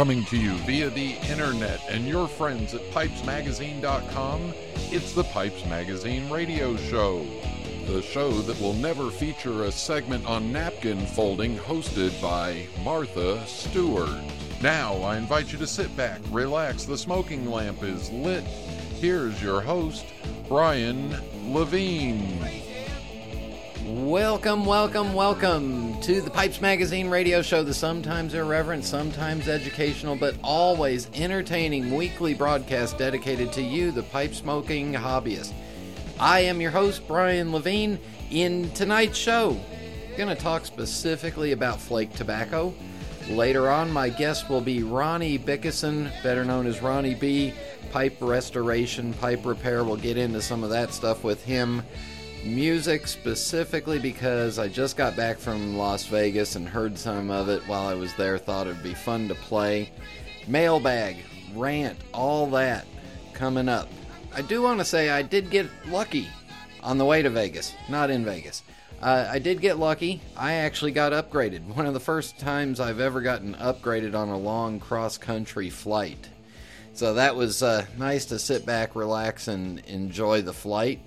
Coming 0.00 0.24
to 0.24 0.38
you 0.38 0.54
via 0.64 0.88
the 0.88 1.16
internet 1.28 1.78
and 1.90 2.08
your 2.08 2.26
friends 2.26 2.72
at 2.72 2.80
pipesmagazine.com, 2.90 4.54
it's 4.90 5.12
the 5.12 5.24
Pipes 5.24 5.66
Magazine 5.66 6.30
radio 6.30 6.74
show. 6.74 7.26
The 7.86 8.00
show 8.00 8.30
that 8.30 8.58
will 8.62 8.72
never 8.72 9.10
feature 9.10 9.64
a 9.64 9.70
segment 9.70 10.26
on 10.26 10.50
napkin 10.50 11.04
folding 11.04 11.58
hosted 11.58 12.18
by 12.22 12.66
Martha 12.82 13.46
Stewart. 13.46 14.08
Now, 14.62 14.94
I 15.02 15.18
invite 15.18 15.52
you 15.52 15.58
to 15.58 15.66
sit 15.66 15.94
back, 15.98 16.22
relax, 16.30 16.86
the 16.86 16.96
smoking 16.96 17.50
lamp 17.50 17.82
is 17.82 18.10
lit. 18.10 18.44
Here's 19.02 19.42
your 19.42 19.60
host, 19.60 20.06
Brian 20.48 21.14
Levine. 21.52 22.42
Welcome, 23.84 24.64
welcome, 24.64 25.12
welcome 25.12 25.89
to 26.02 26.22
the 26.22 26.30
Pipes 26.30 26.62
Magazine 26.62 27.10
radio 27.10 27.42
show, 27.42 27.62
the 27.62 27.74
sometimes 27.74 28.32
irreverent, 28.32 28.84
sometimes 28.84 29.48
educational, 29.48 30.16
but 30.16 30.34
always 30.42 31.10
entertaining 31.12 31.94
weekly 31.94 32.32
broadcast 32.32 32.96
dedicated 32.96 33.52
to 33.52 33.60
you, 33.60 33.90
the 33.90 34.02
pipe 34.04 34.34
smoking 34.34 34.94
hobbyist. 34.94 35.52
I 36.18 36.40
am 36.40 36.58
your 36.58 36.70
host, 36.70 37.06
Brian 37.06 37.52
Levine. 37.52 37.98
In 38.30 38.70
tonight's 38.70 39.18
show, 39.18 39.60
I'm 40.10 40.16
going 40.16 40.34
to 40.34 40.42
talk 40.42 40.64
specifically 40.64 41.52
about 41.52 41.78
flake 41.78 42.14
tobacco. 42.14 42.72
Later 43.28 43.68
on, 43.68 43.90
my 43.90 44.08
guest 44.08 44.48
will 44.48 44.62
be 44.62 44.82
Ronnie 44.82 45.38
Bickison, 45.38 46.10
better 46.22 46.46
known 46.46 46.66
as 46.66 46.80
Ronnie 46.80 47.14
B. 47.14 47.52
Pipe 47.92 48.16
restoration, 48.20 49.12
pipe 49.14 49.44
repair. 49.44 49.84
We'll 49.84 49.96
get 49.96 50.16
into 50.16 50.40
some 50.40 50.64
of 50.64 50.70
that 50.70 50.94
stuff 50.94 51.24
with 51.24 51.44
him 51.44 51.82
music 52.44 53.06
specifically 53.06 53.98
because 53.98 54.58
I 54.58 54.68
just 54.68 54.96
got 54.96 55.16
back 55.16 55.38
from 55.38 55.76
Las 55.76 56.06
Vegas 56.06 56.56
and 56.56 56.68
heard 56.68 56.98
some 56.98 57.30
of 57.30 57.48
it 57.48 57.62
while 57.66 57.88
I 57.88 57.94
was 57.94 58.14
there. 58.14 58.38
Thought 58.38 58.66
it'd 58.66 58.82
be 58.82 58.94
fun 58.94 59.28
to 59.28 59.34
play. 59.34 59.90
Mailbag, 60.48 61.18
rant, 61.54 61.98
all 62.12 62.46
that 62.50 62.86
coming 63.32 63.68
up. 63.68 63.88
I 64.34 64.42
do 64.42 64.62
want 64.62 64.78
to 64.78 64.84
say 64.84 65.10
I 65.10 65.22
did 65.22 65.50
get 65.50 65.66
lucky 65.88 66.28
on 66.82 66.98
the 66.98 67.04
way 67.04 67.22
to 67.22 67.30
Vegas, 67.30 67.74
not 67.88 68.10
in 68.10 68.24
Vegas. 68.24 68.62
Uh, 69.02 69.26
I 69.30 69.38
did 69.38 69.60
get 69.60 69.78
lucky. 69.78 70.20
I 70.36 70.54
actually 70.54 70.92
got 70.92 71.12
upgraded. 71.12 71.64
One 71.74 71.86
of 71.86 71.94
the 71.94 72.00
first 72.00 72.38
times 72.38 72.80
I've 72.80 73.00
ever 73.00 73.20
gotten 73.20 73.54
upgraded 73.54 74.14
on 74.14 74.28
a 74.28 74.38
long 74.38 74.78
cross 74.78 75.16
country 75.16 75.70
flight. 75.70 76.28
So 76.92 77.14
that 77.14 77.34
was 77.34 77.62
uh, 77.62 77.86
nice 77.96 78.26
to 78.26 78.38
sit 78.38 78.66
back, 78.66 78.94
relax, 78.94 79.48
and 79.48 79.78
enjoy 79.86 80.42
the 80.42 80.52
flight. 80.52 81.00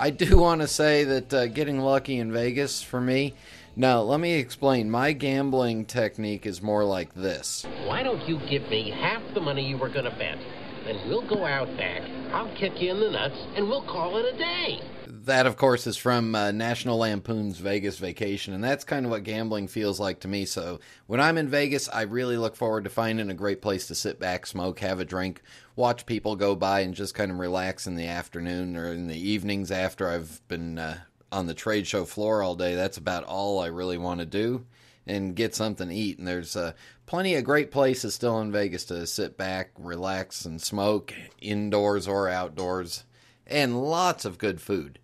I 0.00 0.08
do 0.08 0.38
want 0.40 0.62
to 0.62 0.66
say 0.66 1.04
that 1.04 1.34
uh, 1.34 1.46
getting 1.46 1.78
lucky 1.78 2.18
in 2.18 2.32
Vegas 2.32 2.82
for 2.82 3.00
me. 3.00 3.34
Now, 3.76 4.00
let 4.00 4.18
me 4.18 4.32
explain. 4.32 4.90
My 4.90 5.12
gambling 5.12 5.84
technique 5.84 6.46
is 6.46 6.62
more 6.62 6.84
like 6.84 7.14
this. 7.14 7.66
Why 7.84 8.02
don't 8.02 8.26
you 8.26 8.40
give 8.48 8.68
me 8.70 8.90
half 8.90 9.22
the 9.34 9.40
money 9.40 9.68
you 9.68 9.76
were 9.76 9.90
going 9.90 10.06
to 10.06 10.10
bet? 10.10 10.38
Then 10.86 11.06
we'll 11.06 11.28
go 11.28 11.44
out 11.44 11.68
back, 11.76 12.02
I'll 12.32 12.52
kick 12.56 12.80
you 12.80 12.90
in 12.90 13.00
the 13.00 13.10
nuts, 13.10 13.36
and 13.54 13.68
we'll 13.68 13.84
call 13.84 14.16
it 14.16 14.34
a 14.34 14.36
day. 14.36 14.80
That, 15.12 15.46
of 15.46 15.56
course, 15.56 15.88
is 15.88 15.96
from 15.96 16.36
uh, 16.36 16.52
National 16.52 16.98
Lampoon's 16.98 17.58
Vegas 17.58 17.98
Vacation, 17.98 18.54
and 18.54 18.62
that's 18.62 18.84
kind 18.84 19.04
of 19.04 19.10
what 19.10 19.24
gambling 19.24 19.66
feels 19.66 19.98
like 19.98 20.20
to 20.20 20.28
me. 20.28 20.44
So, 20.44 20.78
when 21.08 21.20
I'm 21.20 21.36
in 21.36 21.48
Vegas, 21.48 21.88
I 21.88 22.02
really 22.02 22.36
look 22.36 22.54
forward 22.54 22.84
to 22.84 22.90
finding 22.90 23.28
a 23.28 23.34
great 23.34 23.60
place 23.60 23.88
to 23.88 23.94
sit 23.96 24.20
back, 24.20 24.46
smoke, 24.46 24.78
have 24.80 25.00
a 25.00 25.04
drink, 25.04 25.42
watch 25.74 26.06
people 26.06 26.36
go 26.36 26.54
by, 26.54 26.80
and 26.80 26.94
just 26.94 27.14
kind 27.14 27.32
of 27.32 27.38
relax 27.38 27.88
in 27.88 27.96
the 27.96 28.06
afternoon 28.06 28.76
or 28.76 28.92
in 28.92 29.08
the 29.08 29.18
evenings 29.18 29.72
after 29.72 30.08
I've 30.08 30.46
been 30.46 30.78
uh, 30.78 30.98
on 31.32 31.46
the 31.46 31.54
trade 31.54 31.88
show 31.88 32.04
floor 32.04 32.42
all 32.42 32.54
day. 32.54 32.76
That's 32.76 32.98
about 32.98 33.24
all 33.24 33.58
I 33.58 33.66
really 33.66 33.98
want 33.98 34.20
to 34.20 34.26
do 34.26 34.64
and 35.06 35.34
get 35.34 35.54
something 35.54 35.88
to 35.88 35.94
eat. 35.94 36.18
And 36.18 36.28
there's 36.28 36.54
uh, 36.54 36.72
plenty 37.06 37.34
of 37.34 37.44
great 37.44 37.70
places 37.70 38.14
still 38.14 38.40
in 38.40 38.52
Vegas 38.52 38.84
to 38.86 39.06
sit 39.06 39.36
back, 39.36 39.72
relax, 39.76 40.44
and 40.44 40.60
smoke, 40.60 41.12
indoors 41.40 42.06
or 42.06 42.28
outdoors, 42.28 43.04
and 43.50 43.82
lots 43.82 44.24
of 44.24 44.38
good 44.38 44.60
food. 44.60 44.98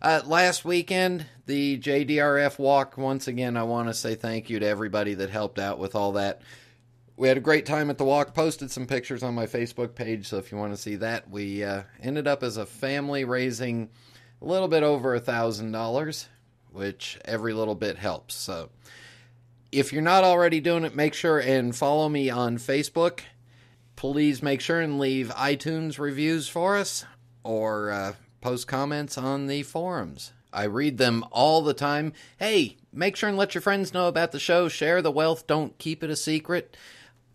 Uh, 0.00 0.22
last 0.24 0.64
weekend, 0.64 1.26
the 1.46 1.76
JDRF 1.78 2.58
walk, 2.58 2.96
once 2.96 3.26
again, 3.26 3.56
I 3.56 3.64
want 3.64 3.88
to 3.88 3.94
say 3.94 4.14
thank 4.14 4.48
you 4.48 4.60
to 4.60 4.66
everybody 4.66 5.14
that 5.14 5.30
helped 5.30 5.58
out 5.58 5.78
with 5.78 5.96
all 5.96 6.12
that. 6.12 6.42
We 7.16 7.26
had 7.26 7.36
a 7.36 7.40
great 7.40 7.66
time 7.66 7.90
at 7.90 7.98
the 7.98 8.04
walk, 8.04 8.32
posted 8.32 8.70
some 8.70 8.86
pictures 8.86 9.24
on 9.24 9.34
my 9.34 9.46
Facebook 9.46 9.96
page, 9.96 10.28
so 10.28 10.36
if 10.36 10.52
you 10.52 10.58
want 10.58 10.72
to 10.72 10.80
see 10.80 10.94
that, 10.96 11.28
we 11.28 11.64
uh, 11.64 11.82
ended 12.00 12.28
up 12.28 12.44
as 12.44 12.56
a 12.56 12.64
family 12.64 13.24
raising 13.24 13.88
a 14.40 14.44
little 14.44 14.68
bit 14.68 14.84
over 14.84 15.16
a 15.16 15.20
thousand 15.20 15.72
dollars, 15.72 16.28
which 16.70 17.18
every 17.24 17.52
little 17.52 17.74
bit 17.74 17.98
helps. 17.98 18.36
So 18.36 18.70
if 19.72 19.92
you're 19.92 20.00
not 20.00 20.22
already 20.22 20.60
doing 20.60 20.84
it, 20.84 20.94
make 20.94 21.12
sure 21.12 21.40
and 21.40 21.74
follow 21.74 22.08
me 22.08 22.30
on 22.30 22.58
Facebook. 22.58 23.20
Please 23.96 24.44
make 24.44 24.60
sure 24.60 24.80
and 24.80 25.00
leave 25.00 25.30
iTunes 25.30 25.98
reviews 25.98 26.46
for 26.46 26.76
us 26.76 27.04
or 27.42 27.90
uh, 27.90 28.12
post 28.40 28.66
comments 28.66 29.18
on 29.18 29.46
the 29.46 29.62
forums. 29.62 30.32
I 30.52 30.64
read 30.64 30.98
them 30.98 31.24
all 31.30 31.62
the 31.62 31.74
time. 31.74 32.12
Hey, 32.38 32.76
make 32.92 33.16
sure 33.16 33.28
and 33.28 33.38
let 33.38 33.54
your 33.54 33.62
friends 33.62 33.92
know 33.92 34.08
about 34.08 34.32
the 34.32 34.40
show. 34.40 34.68
Share 34.68 35.02
the 35.02 35.10
wealth. 35.10 35.46
Don't 35.46 35.76
keep 35.78 36.02
it 36.02 36.10
a 36.10 36.16
secret. 36.16 36.76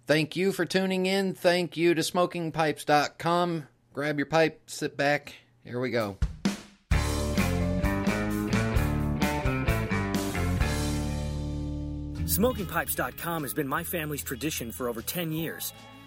Thank 0.05 0.35
you 0.35 0.51
for 0.51 0.65
tuning 0.65 1.05
in. 1.05 1.33
Thank 1.33 1.77
you 1.77 1.93
to 1.93 2.01
smokingpipes.com. 2.01 3.67
Grab 3.93 4.17
your 4.17 4.25
pipe, 4.25 4.61
sit 4.65 4.97
back. 4.97 5.35
Here 5.63 5.79
we 5.79 5.91
go. 5.91 6.17
SmokingPipes.com 12.33 13.43
has 13.43 13.53
been 13.53 13.67
my 13.67 13.83
family's 13.83 14.23
tradition 14.23 14.71
for 14.71 14.89
over 14.89 15.03
10 15.03 15.31
years. 15.31 15.71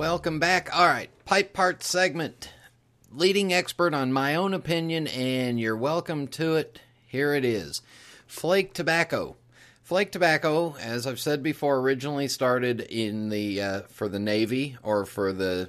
Welcome 0.00 0.38
back. 0.38 0.74
All 0.74 0.86
right, 0.86 1.10
pipe 1.26 1.52
part 1.52 1.82
segment. 1.82 2.48
Leading 3.12 3.52
expert 3.52 3.92
on 3.92 4.14
my 4.14 4.34
own 4.34 4.54
opinion, 4.54 5.06
and 5.08 5.60
you're 5.60 5.76
welcome 5.76 6.26
to 6.28 6.54
it. 6.54 6.80
Here 7.06 7.34
it 7.34 7.44
is 7.44 7.82
Flake 8.26 8.72
tobacco. 8.72 9.36
Flake 9.82 10.10
tobacco, 10.10 10.74
as 10.80 11.06
I've 11.06 11.20
said 11.20 11.42
before, 11.42 11.80
originally 11.80 12.28
started 12.28 12.80
in 12.80 13.28
the 13.28 13.60
uh, 13.60 13.80
for 13.90 14.08
the 14.08 14.18
Navy 14.18 14.78
or 14.82 15.04
for 15.04 15.34
the 15.34 15.68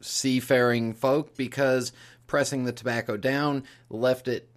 seafaring 0.00 0.92
folk 0.92 1.36
because 1.36 1.92
pressing 2.26 2.64
the 2.64 2.72
tobacco 2.72 3.16
down 3.16 3.62
left 3.88 4.26
it 4.26 4.48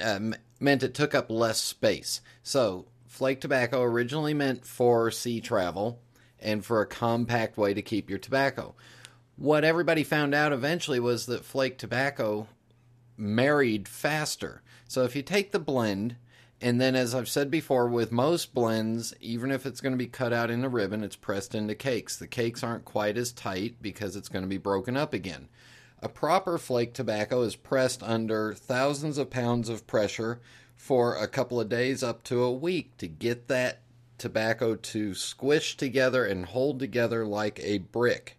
uh, 0.00 0.20
meant 0.60 0.84
it 0.84 0.94
took 0.94 1.16
up 1.16 1.32
less 1.32 1.60
space. 1.60 2.20
So 2.44 2.86
flake 3.08 3.40
tobacco 3.40 3.82
originally 3.82 4.34
meant 4.34 4.64
for 4.64 5.10
sea 5.10 5.40
travel 5.40 5.98
and 6.40 6.64
for 6.64 6.80
a 6.80 6.86
compact 6.86 7.56
way 7.56 7.74
to 7.74 7.82
keep 7.82 8.08
your 8.08 8.18
tobacco. 8.18 8.74
What 9.36 9.64
everybody 9.64 10.02
found 10.04 10.34
out 10.34 10.52
eventually 10.52 11.00
was 11.00 11.26
that 11.26 11.44
flake 11.44 11.78
tobacco 11.78 12.48
married 13.16 13.88
faster. 13.88 14.62
So 14.86 15.04
if 15.04 15.14
you 15.14 15.22
take 15.22 15.52
the 15.52 15.58
blend, 15.58 16.16
and 16.60 16.80
then 16.80 16.96
as 16.96 17.14
I've 17.14 17.28
said 17.28 17.50
before, 17.50 17.88
with 17.88 18.10
most 18.10 18.52
blends, 18.52 19.14
even 19.20 19.50
if 19.52 19.64
it's 19.64 19.80
going 19.80 19.92
to 19.92 19.98
be 19.98 20.06
cut 20.06 20.32
out 20.32 20.50
in 20.50 20.64
a 20.64 20.68
ribbon, 20.68 21.04
it's 21.04 21.16
pressed 21.16 21.54
into 21.54 21.74
cakes. 21.74 22.16
The 22.16 22.26
cakes 22.26 22.64
aren't 22.64 22.84
quite 22.84 23.16
as 23.16 23.32
tight 23.32 23.76
because 23.80 24.16
it's 24.16 24.28
going 24.28 24.42
to 24.42 24.48
be 24.48 24.58
broken 24.58 24.96
up 24.96 25.12
again. 25.12 25.48
A 26.00 26.08
proper 26.08 26.58
flake 26.58 26.94
tobacco 26.94 27.42
is 27.42 27.56
pressed 27.56 28.02
under 28.02 28.54
thousands 28.54 29.18
of 29.18 29.30
pounds 29.30 29.68
of 29.68 29.86
pressure 29.86 30.40
for 30.76 31.16
a 31.16 31.28
couple 31.28 31.60
of 31.60 31.68
days 31.68 32.02
up 32.02 32.22
to 32.24 32.42
a 32.42 32.52
week 32.52 32.96
to 32.98 33.08
get 33.08 33.48
that 33.48 33.82
tobacco 34.18 34.74
to 34.74 35.14
squish 35.14 35.76
together 35.76 36.24
and 36.24 36.46
hold 36.46 36.78
together 36.78 37.24
like 37.24 37.60
a 37.62 37.78
brick. 37.78 38.38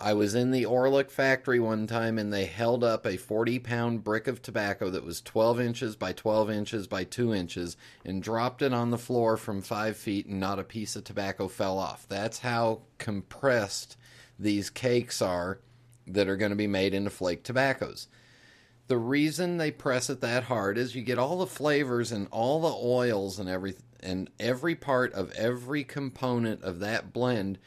I 0.00 0.12
was 0.12 0.34
in 0.34 0.50
the 0.50 0.64
Orlik 0.64 1.10
factory 1.10 1.60
one 1.60 1.86
time 1.86 2.18
and 2.18 2.32
they 2.32 2.46
held 2.46 2.82
up 2.82 3.06
a 3.06 3.16
40 3.16 3.60
pound 3.60 4.04
brick 4.04 4.26
of 4.26 4.42
tobacco 4.42 4.90
that 4.90 5.04
was 5.04 5.20
12 5.20 5.60
inches 5.60 5.96
by 5.96 6.12
12 6.12 6.50
inches 6.50 6.86
by 6.86 7.04
2 7.04 7.32
inches 7.32 7.76
and 8.04 8.22
dropped 8.22 8.60
it 8.60 8.74
on 8.74 8.90
the 8.90 8.98
floor 8.98 9.36
from 9.36 9.62
5 9.62 9.96
feet 9.96 10.26
and 10.26 10.40
not 10.40 10.58
a 10.58 10.64
piece 10.64 10.96
of 10.96 11.04
tobacco 11.04 11.46
fell 11.46 11.78
off. 11.78 12.06
That's 12.08 12.40
how 12.40 12.80
compressed 12.98 13.96
these 14.38 14.68
cakes 14.68 15.22
are 15.22 15.60
that 16.06 16.28
are 16.28 16.36
going 16.36 16.50
to 16.50 16.56
be 16.56 16.66
made 16.66 16.92
into 16.92 17.10
flake 17.10 17.44
tobaccos. 17.44 18.08
The 18.86 18.98
reason 18.98 19.56
they 19.56 19.70
press 19.70 20.10
it 20.10 20.20
that 20.20 20.44
hard 20.44 20.76
is 20.76 20.94
you 20.94 21.02
get 21.02 21.18
all 21.18 21.38
the 21.38 21.46
flavors 21.46 22.12
and 22.12 22.28
all 22.30 22.60
the 22.60 22.86
oils 22.86 23.38
and 23.38 23.48
every 23.48 23.76
and 24.00 24.28
every 24.38 24.74
part 24.74 25.12
of 25.14 25.32
every 25.32 25.84
component 25.84 26.62
of 26.62 26.80
that 26.80 27.12
blend 27.12 27.58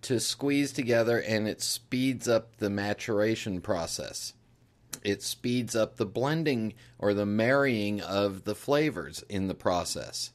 to 0.00 0.18
squeeze 0.18 0.72
together 0.72 1.20
and 1.20 1.46
it 1.46 1.60
speeds 1.60 2.26
up 2.26 2.56
the 2.56 2.70
maturation 2.70 3.60
process. 3.60 4.32
It 5.04 5.22
speeds 5.22 5.76
up 5.76 5.96
the 5.96 6.06
blending 6.06 6.74
or 6.98 7.12
the 7.12 7.26
marrying 7.26 8.00
of 8.00 8.44
the 8.44 8.54
flavors 8.54 9.22
in 9.28 9.48
the 9.48 9.54
process. 9.54 10.30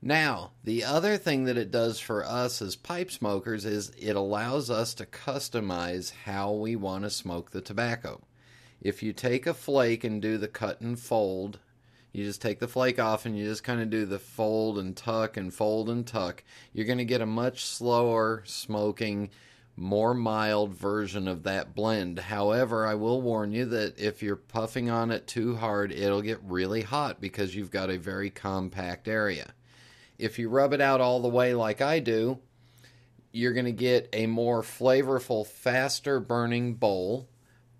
Now, 0.00 0.52
the 0.62 0.84
other 0.84 1.16
thing 1.16 1.44
that 1.44 1.56
it 1.56 1.70
does 1.70 1.98
for 1.98 2.24
us 2.24 2.60
as 2.60 2.76
pipe 2.76 3.10
smokers 3.10 3.64
is 3.64 3.90
it 3.98 4.16
allows 4.16 4.70
us 4.70 4.94
to 4.94 5.06
customize 5.06 6.12
how 6.24 6.52
we 6.52 6.76
want 6.76 7.04
to 7.04 7.10
smoke 7.10 7.50
the 7.50 7.62
tobacco. 7.62 8.20
If 8.84 9.02
you 9.02 9.12
take 9.12 9.48
a 9.48 9.54
flake 9.54 10.04
and 10.04 10.22
do 10.22 10.38
the 10.38 10.46
cut 10.46 10.80
and 10.80 10.96
fold 10.96 11.58
you 12.14 12.22
just 12.22 12.40
take 12.40 12.60
the 12.60 12.68
flake 12.68 13.00
off 13.00 13.26
and 13.26 13.36
you 13.36 13.44
just 13.44 13.64
kind 13.64 13.82
of 13.82 13.90
do 13.90 14.06
the 14.06 14.20
fold 14.20 14.78
and 14.78 14.96
tuck 14.96 15.36
and 15.36 15.52
fold 15.52 15.90
and 15.90 16.06
tuck. 16.06 16.44
You're 16.72 16.86
going 16.86 16.98
to 16.98 17.04
get 17.04 17.20
a 17.20 17.26
much 17.26 17.64
slower 17.64 18.44
smoking, 18.46 19.30
more 19.74 20.14
mild 20.14 20.74
version 20.74 21.26
of 21.26 21.42
that 21.42 21.74
blend. 21.74 22.20
However, 22.20 22.86
I 22.86 22.94
will 22.94 23.20
warn 23.20 23.50
you 23.50 23.64
that 23.64 23.98
if 23.98 24.22
you're 24.22 24.36
puffing 24.36 24.88
on 24.88 25.10
it 25.10 25.26
too 25.26 25.56
hard, 25.56 25.90
it'll 25.90 26.22
get 26.22 26.38
really 26.44 26.82
hot 26.82 27.20
because 27.20 27.56
you've 27.56 27.72
got 27.72 27.90
a 27.90 27.98
very 27.98 28.30
compact 28.30 29.08
area. 29.08 29.52
If 30.16 30.38
you 30.38 30.48
rub 30.48 30.72
it 30.72 30.80
out 30.80 31.00
all 31.00 31.18
the 31.18 31.26
way 31.26 31.52
like 31.52 31.80
I 31.80 31.98
do, 31.98 32.38
you're 33.32 33.54
going 33.54 33.64
to 33.64 33.72
get 33.72 34.08
a 34.12 34.28
more 34.28 34.62
flavorful, 34.62 35.44
faster 35.44 36.20
burning 36.20 36.74
bowl 36.74 37.28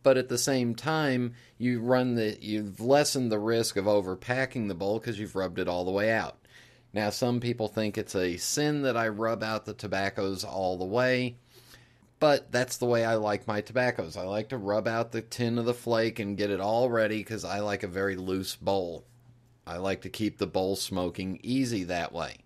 but 0.05 0.17
at 0.17 0.29
the 0.29 0.39
same 0.39 0.77
time 0.77 1.35
you 1.59 1.81
run 1.81 2.15
the 2.15 2.39
you've 2.41 2.79
lessened 2.79 3.33
the 3.33 3.39
risk 3.41 3.77
of 3.77 3.87
overpacking 3.87 4.69
the 4.69 4.75
bowl 4.75 5.01
because 5.01 5.19
you've 5.19 5.35
rubbed 5.35 5.59
it 5.59 5.67
all 5.67 5.85
the 5.85 5.91
way 5.91 6.12
out. 6.12 6.39
Now 6.93 7.11
some 7.11 7.41
people 7.41 7.67
think 7.67 7.99
it's 7.99 8.15
a 8.15 8.37
sin 8.37 8.83
that 8.83 8.97
i 8.97 9.09
rub 9.09 9.43
out 9.43 9.65
the 9.65 9.75
tobaccos 9.75 10.45
all 10.45 10.79
the 10.79 10.85
way 10.85 11.35
but 12.21 12.53
that's 12.53 12.77
the 12.77 12.87
way 12.87 13.05
i 13.05 13.17
like 13.17 13.49
my 13.49 13.61
tobaccos. 13.61 14.17
I 14.17 14.23
like 14.23 14.51
to 14.51 14.56
rub 14.56 14.87
out 14.87 15.11
the 15.11 15.23
tin 15.23 15.59
of 15.59 15.65
the 15.65 15.75
flake 15.75 16.21
and 16.21 16.37
get 16.37 16.51
it 16.51 16.61
all 16.61 16.89
ready 16.89 17.19
because 17.19 17.45
i 17.45 17.59
like 17.59 17.83
a 17.83 17.89
very 17.89 18.15
loose 18.15 18.55
bowl. 18.55 19.05
I 19.67 19.79
like 19.79 20.03
to 20.03 20.11
keep 20.11 20.39
the 20.39 20.47
bowl 20.47 20.77
smoking 20.77 21.41
easy 21.43 21.83
that 21.85 22.12
way. 22.12 22.37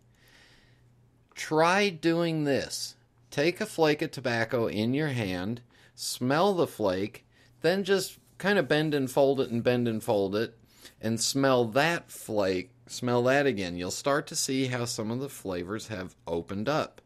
Try 1.35 1.89
doing 1.91 2.45
this. 2.45 2.95
Take 3.31 3.61
a 3.61 3.67
flake 3.67 4.03
of 4.03 4.13
tobacco 4.13 4.69
in 4.69 4.95
your 4.95 5.09
hand 5.09 5.61
smell 5.99 6.55
the 6.55 6.67
flake 6.67 7.25
then 7.63 7.85
just 7.85 8.19
kind 8.39 8.59
of 8.59 8.69
bend 8.69 8.95
and 8.95 9.11
fold 9.11 9.41
it 9.41 9.51
and 9.51 9.63
bend 9.63 9.89
and 9.89 10.03
fold 10.03 10.37
it 10.37 10.57
and 11.01 11.21
smell 11.21 11.65
that 11.65 12.11
flake. 12.11 12.71
Smell 12.87 13.23
that 13.25 13.47
again. 13.47 13.77
You'll 13.77 13.91
start 13.91 14.27
to 14.29 14.37
see 14.37 14.67
how 14.67 14.85
some 14.85 15.11
of 15.11 15.21
the 15.21 15.29
flavors 15.29 15.89
have 15.89 16.17
opened 16.27 16.69
up. 16.69 17.01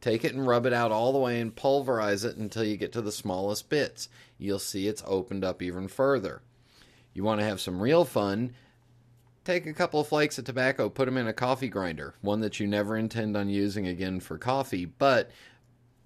Take 0.00 0.24
it 0.24 0.34
and 0.34 0.46
rub 0.46 0.66
it 0.66 0.72
out 0.72 0.92
all 0.92 1.12
the 1.12 1.18
way 1.18 1.40
and 1.40 1.54
pulverize 1.54 2.24
it 2.24 2.36
until 2.36 2.64
you 2.64 2.76
get 2.76 2.92
to 2.92 3.02
the 3.02 3.12
smallest 3.12 3.68
bits. 3.68 4.08
You'll 4.38 4.58
see 4.58 4.86
it's 4.86 5.02
opened 5.06 5.44
up 5.44 5.62
even 5.62 5.88
further. 5.88 6.42
You 7.14 7.24
want 7.24 7.40
to 7.40 7.46
have 7.46 7.60
some 7.60 7.80
real 7.80 8.04
fun? 8.04 8.54
Take 9.44 9.66
a 9.66 9.72
couple 9.72 10.00
of 10.00 10.08
flakes 10.08 10.38
of 10.38 10.44
tobacco, 10.44 10.88
put 10.88 11.06
them 11.06 11.16
in 11.16 11.26
a 11.26 11.32
coffee 11.32 11.68
grinder, 11.68 12.14
one 12.20 12.40
that 12.40 12.60
you 12.60 12.66
never 12.66 12.96
intend 12.96 13.36
on 13.36 13.48
using 13.48 13.86
again 13.86 14.20
for 14.20 14.38
coffee, 14.38 14.84
but 14.84 15.30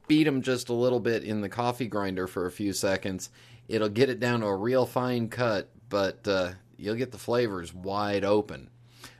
beat 0.06 0.24
them 0.24 0.42
just 0.42 0.68
a 0.68 0.74
little 0.74 1.00
bit 1.00 1.24
in 1.24 1.40
the 1.40 1.48
coffee 1.48 1.88
grinder 1.88 2.26
for 2.26 2.46
a 2.46 2.52
few 2.52 2.72
seconds 2.72 3.30
it'll 3.72 3.88
get 3.88 4.10
it 4.10 4.20
down 4.20 4.40
to 4.40 4.46
a 4.46 4.54
real 4.54 4.84
fine 4.84 5.30
cut, 5.30 5.70
but 5.88 6.28
uh, 6.28 6.52
you'll 6.76 6.94
get 6.94 7.10
the 7.10 7.18
flavors 7.18 7.72
wide 7.72 8.22
open. 8.22 8.68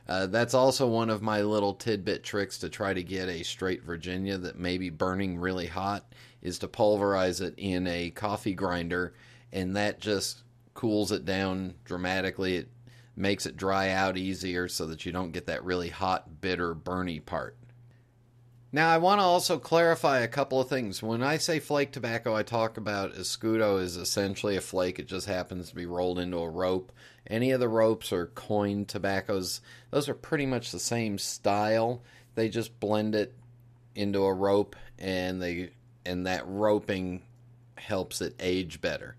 Uh, 0.07 0.27
that's 0.27 0.53
also 0.53 0.87
one 0.87 1.09
of 1.09 1.23
my 1.23 1.41
little 1.41 1.73
tidbit 1.73 2.23
tricks 2.23 2.59
to 2.59 2.69
try 2.69 2.93
to 2.93 3.01
get 3.01 3.27
a 3.29 3.41
straight 3.41 3.83
Virginia 3.83 4.37
that 4.37 4.59
may 4.59 4.77
be 4.77 4.91
burning 4.91 5.39
really 5.39 5.65
hot 5.65 6.13
is 6.43 6.59
to 6.59 6.67
pulverize 6.67 7.41
it 7.41 7.55
in 7.57 7.87
a 7.87 8.11
coffee 8.11 8.53
grinder, 8.53 9.15
and 9.51 9.75
that 9.75 9.99
just 9.99 10.43
cools 10.75 11.11
it 11.11 11.25
down 11.25 11.73
dramatically. 11.83 12.57
It 12.57 12.69
makes 13.15 13.47
it 13.47 13.57
dry 13.57 13.89
out 13.89 14.17
easier 14.17 14.67
so 14.67 14.85
that 14.85 15.03
you 15.03 15.11
don't 15.11 15.31
get 15.31 15.47
that 15.47 15.63
really 15.63 15.89
hot, 15.89 16.41
bitter, 16.41 16.75
burny 16.75 17.25
part. 17.25 17.57
Now, 18.75 18.89
I 18.89 18.97
want 18.97 19.19
to 19.19 19.23
also 19.23 19.59
clarify 19.59 20.21
a 20.21 20.27
couple 20.27 20.59
of 20.59 20.67
things. 20.67 21.03
When 21.03 21.21
I 21.21 21.37
say 21.37 21.59
flake 21.59 21.91
tobacco, 21.91 22.35
I 22.35 22.41
talk 22.41 22.75
about 22.75 23.13
escudo 23.13 23.79
is 23.79 23.97
essentially 23.97 24.55
a 24.55 24.61
flake. 24.61 24.97
It 24.97 25.07
just 25.07 25.27
happens 25.27 25.69
to 25.69 25.75
be 25.75 25.85
rolled 25.85 26.17
into 26.17 26.39
a 26.39 26.49
rope. 26.49 26.91
Any 27.27 27.51
of 27.51 27.59
the 27.59 27.69
ropes 27.69 28.11
or 28.11 28.25
coin 28.25 28.85
tobaccos, 28.85 29.61
those 29.91 30.09
are 30.09 30.15
pretty 30.15 30.47
much 30.47 30.71
the 30.71 30.79
same 30.79 31.19
style. 31.19 32.01
They 32.33 32.49
just 32.49 32.79
blend 32.79 33.13
it 33.13 33.35
into 33.93 34.23
a 34.23 34.33
rope, 34.33 34.75
and 34.97 35.39
they 35.39 35.69
and 36.03 36.25
that 36.25 36.47
roping 36.47 37.21
helps 37.77 38.21
it 38.21 38.33
age 38.39 38.81
better. 38.81 39.17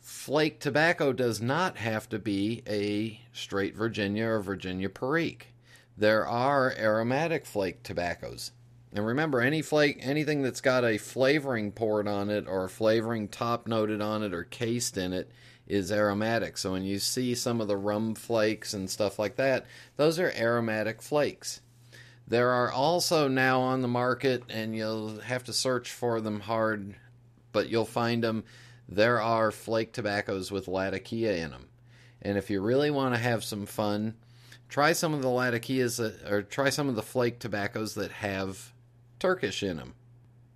Flake 0.00 0.60
tobacco 0.60 1.14
does 1.14 1.40
not 1.40 1.78
have 1.78 2.10
to 2.10 2.18
be 2.18 2.62
a 2.68 3.22
straight 3.32 3.74
Virginia 3.74 4.26
or 4.26 4.40
Virginia 4.40 4.90
Perique. 4.90 5.54
There 5.96 6.26
are 6.26 6.74
aromatic 6.76 7.46
flake 7.46 7.82
tobaccos 7.82 8.50
and 8.94 9.06
remember, 9.06 9.40
any 9.40 9.62
flake, 9.62 9.98
anything 10.00 10.42
that's 10.42 10.60
got 10.60 10.84
a 10.84 10.98
flavoring 10.98 11.72
poured 11.72 12.06
on 12.06 12.28
it 12.28 12.46
or 12.46 12.64
a 12.64 12.70
flavoring 12.70 13.28
top 13.28 13.66
noted 13.66 14.02
on 14.02 14.22
it 14.22 14.34
or 14.34 14.44
cased 14.44 14.98
in 14.98 15.14
it 15.14 15.30
is 15.66 15.90
aromatic. 15.90 16.58
So 16.58 16.72
when 16.72 16.84
you 16.84 16.98
see 16.98 17.34
some 17.34 17.60
of 17.60 17.68
the 17.68 17.76
rum 17.76 18.14
flakes 18.14 18.74
and 18.74 18.90
stuff 18.90 19.18
like 19.18 19.36
that, 19.36 19.64
those 19.96 20.18
are 20.18 20.32
aromatic 20.36 21.00
flakes. 21.00 21.62
There 22.28 22.50
are 22.50 22.70
also 22.70 23.28
now 23.28 23.60
on 23.60 23.80
the 23.80 23.88
market, 23.88 24.42
and 24.48 24.76
you'll 24.76 25.20
have 25.20 25.44
to 25.44 25.52
search 25.52 25.90
for 25.90 26.20
them 26.20 26.40
hard, 26.40 26.94
but 27.52 27.68
you'll 27.68 27.84
find 27.84 28.22
them. 28.22 28.44
There 28.88 29.20
are 29.20 29.50
flake 29.50 29.92
tobaccos 29.92 30.50
with 30.50 30.68
Latakia 30.68 31.36
in 31.36 31.50
them. 31.50 31.68
And 32.20 32.36
if 32.36 32.50
you 32.50 32.60
really 32.60 32.90
want 32.90 33.14
to 33.14 33.20
have 33.20 33.42
some 33.42 33.66
fun, 33.66 34.14
try 34.68 34.92
some 34.92 35.14
of 35.14 35.22
the 35.22 35.28
Latakias, 35.28 35.98
or 36.30 36.42
try 36.42 36.68
some 36.68 36.88
of 36.88 36.94
the 36.94 37.02
flake 37.02 37.38
tobaccos 37.38 37.94
that 37.94 38.12
have 38.12 38.72
Turkish 39.22 39.62
in 39.62 39.76
them. 39.76 39.94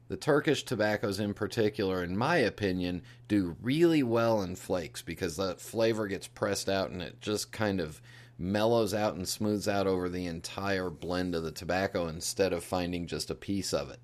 The 0.09 0.17
Turkish 0.17 0.65
tobaccos, 0.65 1.21
in 1.21 1.35
particular, 1.35 2.03
in 2.03 2.17
my 2.17 2.39
opinion, 2.39 3.03
do 3.29 3.55
really 3.63 4.03
well 4.03 4.43
in 4.43 4.57
flakes 4.57 5.03
because 5.03 5.37
that 5.37 5.61
flavor 5.61 6.09
gets 6.09 6.27
pressed 6.27 6.69
out 6.69 6.91
and 6.91 7.01
it 7.01 7.21
just 7.21 7.53
kind 7.53 7.81
of 7.81 8.03
mellows 8.41 8.93
out 8.93 9.15
and 9.15 9.29
smooths 9.29 9.69
out 9.69 9.87
over 9.87 10.09
the 10.09 10.27
entire 10.27 10.91
blend 10.91 11.37
of 11.37 11.45
the 11.45 11.53
tobacco 11.53 12.09
instead 12.09 12.53
of 12.53 12.65
finding 12.65 13.07
just 13.07 13.31
a 13.31 13.37
piece 13.37 13.73
of 13.73 13.89
it. 13.89 14.01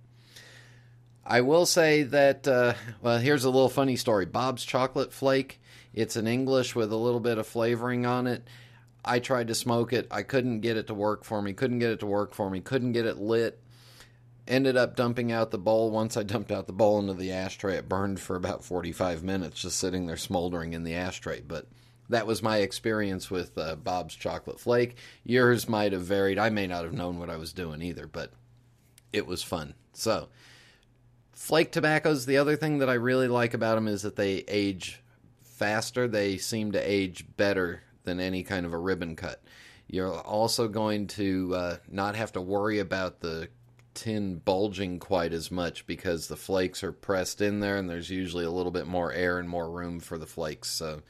I 1.26 1.40
will 1.40 1.66
say 1.66 2.04
that, 2.04 2.47
uh, 2.47 2.75
well, 3.02 3.19
here's 3.19 3.45
a 3.45 3.50
little 3.50 3.69
funny 3.69 3.97
story 3.97 4.26
Bob's 4.26 4.64
Chocolate 4.64 5.12
Flake. 5.12 5.61
It's 5.92 6.14
an 6.14 6.28
English 6.28 6.76
with 6.76 6.92
a 6.92 6.97
little 6.97 7.19
bit 7.19 7.38
of 7.38 7.49
flavoring 7.49 8.07
on 8.07 8.28
it. 8.28 8.47
I 9.04 9.19
tried 9.19 9.49
to 9.49 9.57
smoke 9.57 9.92
it. 9.92 10.07
I 10.09 10.23
couldn't 10.23 10.61
get 10.61 10.76
it 10.76 10.87
to 10.87 10.95
work 10.95 11.25
for 11.25 11.42
me. 11.42 11.52
Couldn't 11.52 11.81
get 11.81 11.90
it 11.90 11.99
to 11.99 12.07
work 12.07 12.33
for 12.33 12.49
me. 12.49 12.61
Couldn't 12.61 12.92
get 12.92 13.07
it 13.07 13.19
lit 13.19 13.59
ended 14.47 14.77
up 14.77 14.97
dumping 14.97 15.31
out 15.31 15.51
the 15.51 15.59
bowl. 15.59 15.91
Once 15.91 16.17
I 16.17 16.23
dumped 16.23 16.51
out 16.51 16.67
the 16.67 16.73
bowl 16.73 16.99
into 16.99 17.15
the 17.15 17.33
ashtray, 17.33 17.77
it 17.77 17.89
burned 17.89 18.21
for 18.21 18.37
about 18.37 18.65
45 18.65 19.23
minutes 19.23 19.63
just 19.63 19.79
sitting 19.79 20.07
there 20.07 20.17
smoldering 20.17 20.73
in 20.73 20.85
the 20.85 20.95
ashtray. 20.95 21.41
But 21.41 21.67
that 22.09 22.27
was 22.27 22.43
my 22.43 22.59
experience 22.59 23.31
with 23.31 23.57
uh, 23.57 23.77
Bob's 23.77 24.15
Chocolate 24.15 24.61
Flake. 24.61 24.97
Yours 25.25 25.69
might 25.69 25.93
have 25.93 26.03
varied. 26.03 26.39
I 26.39 26.51
may 26.51 26.67
not 26.67 26.85
have 26.85 26.93
known 26.93 27.19
what 27.19 27.31
I 27.31 27.37
was 27.37 27.53
doing 27.53 27.83
either, 27.83 28.07
but 28.07 28.33
it 29.13 29.27
was 29.27 29.43
fun. 29.43 29.75
So, 29.93 30.29
flake 31.33 31.73
tobaccos, 31.73 32.27
the 32.27 32.39
other 32.39 32.57
thing 32.57 32.79
that 32.79 32.91
I 32.91 32.95
really 32.95 33.29
like 33.29 33.55
about 33.55 33.77
them 33.77 33.89
is 33.89 34.03
that 34.03 34.17
they 34.17 34.45
age 34.49 35.03
faster. 35.41 36.09
They 36.09 36.37
seem 36.39 36.73
to 36.73 36.81
age 36.81 37.27
better 37.37 37.83
than 38.05 38.21
any 38.21 38.43
kind 38.43 38.67
of 38.67 38.73
a 38.73 38.79
ribbon 38.79 39.17
cut. 39.17 39.43
You're 39.87 40.19
also 40.21 40.69
going 40.69 41.07
to 41.09 41.55
uh, 41.55 41.77
not 41.89 42.17
have 42.17 42.33
to 42.33 42.41
worry 42.41 42.79
about 42.79 43.21
the 43.21 43.49
tin 43.95 44.37
bulging 44.37 44.99
quite 44.99 45.33
as 45.33 45.51
much 45.51 45.87
because 45.87 46.29
the 46.29 46.37
flakes 46.37 46.83
are 46.83 46.93
pressed 46.93 47.41
in 47.41 47.61
there 47.61 47.77
and 47.77 47.89
there's 47.89 48.11
usually 48.11 48.45
a 48.45 48.51
little 48.51 48.73
bit 48.73 48.87
more 48.87 49.13
air 49.13 49.39
and 49.39 49.49
more 49.49 49.71
room 49.71 50.01
for 50.01 50.19
the 50.19 50.27
flakes. 50.27 50.71
So, 50.71 51.03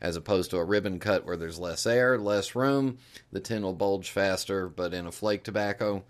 as 0.00 0.16
opposed 0.16 0.50
to 0.50 0.58
a 0.58 0.64
ribbon 0.64 0.98
cut 0.98 1.24
where 1.24 1.36
there's 1.36 1.58
less 1.58 1.86
air, 1.86 2.18
less 2.18 2.54
room, 2.54 2.98
the 3.32 3.40
tin 3.40 3.62
will 3.62 3.72
bulge 3.72 4.10
faster. 4.10 4.68
But 4.68 4.92
in 4.92 5.06
a 5.06 5.12
flake 5.12 5.44
tobacco, 5.44 6.04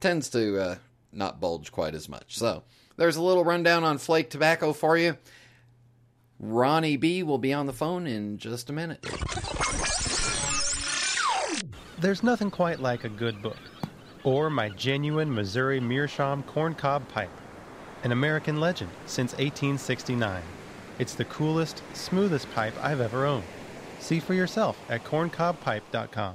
tends 0.00 0.28
to 0.30 0.58
uh, 0.58 0.76
not 1.12 1.40
bulge 1.40 1.70
quite 1.72 1.94
as 1.94 2.08
much. 2.08 2.36
So 2.36 2.64
there's 2.96 3.16
a 3.16 3.22
little 3.22 3.44
rundown 3.44 3.84
on 3.84 3.98
flake 3.98 4.30
tobacco 4.30 4.72
for 4.72 4.96
you. 4.96 5.16
Ronnie 6.38 6.96
B 6.96 7.22
will 7.22 7.38
be 7.38 7.52
on 7.52 7.66
the 7.66 7.72
phone 7.72 8.06
in 8.06 8.38
just 8.38 8.68
a 8.68 8.72
minute. 8.72 9.04
There's 11.98 12.22
nothing 12.22 12.50
quite 12.50 12.78
like 12.80 13.04
a 13.04 13.08
good 13.08 13.40
book, 13.40 13.56
or 14.26 14.50
my 14.50 14.68
genuine 14.70 15.32
Missouri 15.32 15.78
Meerschaum 15.78 16.42
corncob 16.42 17.08
pipe, 17.08 17.30
an 18.02 18.10
American 18.10 18.60
legend 18.60 18.90
since 19.06 19.32
1869. 19.34 20.42
It's 20.98 21.14
the 21.14 21.24
coolest, 21.26 21.80
smoothest 21.94 22.52
pipe 22.52 22.74
I've 22.82 23.00
ever 23.00 23.24
owned. 23.24 23.44
See 24.00 24.18
for 24.18 24.34
yourself 24.34 24.76
at 24.88 25.04
corncobpipe.com. 25.04 26.34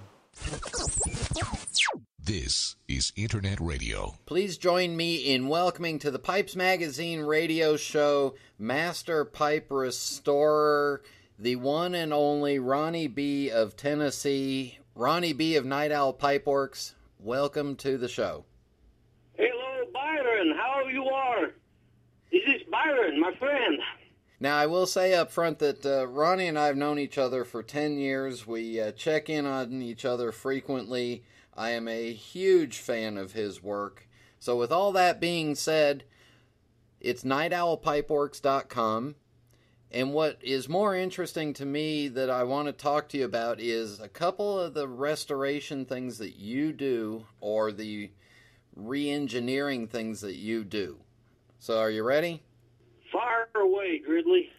This 2.24 2.78
is 2.88 3.12
Internet 3.18 3.60
Radio. 3.60 4.16
Please 4.26 4.58
join 4.58 4.96
me 4.96 5.16
in 5.18 5.50
welcoming 5.50 6.00
to 6.00 6.12
the 6.12 6.20
Pipes 6.20 6.56
Magazine 6.56 7.20
radio 7.22 7.76
show 7.76 8.36
Master 8.58 9.26
Pipe 9.26 9.68
Restorer, 9.70 11.02
the 11.38 11.58
one 11.58 11.94
and 11.94 12.14
only 12.14 12.58
Ronnie 12.58 13.08
B. 13.08 13.50
of 13.50 13.76
Tennessee. 13.76 14.78
Ronnie 14.96 15.34
B. 15.34 15.56
of 15.56 15.66
Night 15.66 15.92
Owl 15.92 16.14
Pipeworks, 16.14 16.94
welcome 17.22 17.76
to 17.76 17.98
the 17.98 18.08
show. 18.08 18.46
Hello, 19.38 19.86
Byron. 19.94 20.56
How 20.58 20.84
are 20.84 20.92
you 20.92 21.06
are? 21.06 21.52
This 22.32 22.42
is 22.48 22.62
Byron, 22.72 23.20
my 23.20 23.34
friend. 23.36 23.80
Now, 24.40 24.58
I 24.58 24.66
will 24.66 24.88
say 24.88 25.14
up 25.14 25.32
front 25.32 25.60
that 25.60 25.86
uh, 25.86 26.08
Ronnie 26.08 26.48
and 26.48 26.58
I 26.58 26.66
have 26.66 26.78
known 26.78 26.98
each 26.98 27.20
other 27.20 27.44
for 27.44 27.62
10 27.62 27.98
years. 27.98 28.48
We 28.48 28.82
uh, 28.82 28.92
check 28.94 29.30
in 29.30 29.46
on 29.46 29.84
each 29.84 30.04
other 30.04 30.32
frequently. 30.32 31.24
I 31.56 31.72
am 31.72 31.88
a 31.88 32.12
huge 32.12 32.80
fan 32.80 33.18
of 33.18 33.34
his 33.34 33.62
work. 33.62 34.08
So, 34.40 34.58
with 34.58 34.72
all 34.72 34.92
that 34.94 35.22
being 35.22 35.54
said, 35.54 36.06
it's 37.00 37.24
nightowlpipeworks.com. 37.24 39.16
And 39.94 40.14
what 40.14 40.38
is 40.42 40.70
more 40.70 40.96
interesting 40.96 41.54
to 41.56 41.66
me 41.66 42.08
that 42.08 42.30
I 42.30 42.44
want 42.44 42.68
to 42.68 42.72
talk 42.72 43.10
to 43.10 43.18
you 43.18 43.26
about 43.26 43.60
is 43.60 44.00
a 44.00 44.08
couple 44.08 44.58
of 44.58 44.74
the 44.74 44.88
restoration 44.88 45.86
things 45.86 46.18
that 46.20 46.38
you 46.38 46.72
do 46.72 47.26
or 47.42 47.74
the 47.74 48.10
re 48.74 49.10
engineering 49.10 49.88
things 49.88 50.22
that 50.22 50.36
you 50.36 50.64
do. 50.64 50.98
So, 51.60 51.78
are 51.78 51.90
you 51.90 52.04
ready? 52.04 52.42
Fire 53.12 53.50
away, 53.56 54.02
Gridley. 54.06 54.50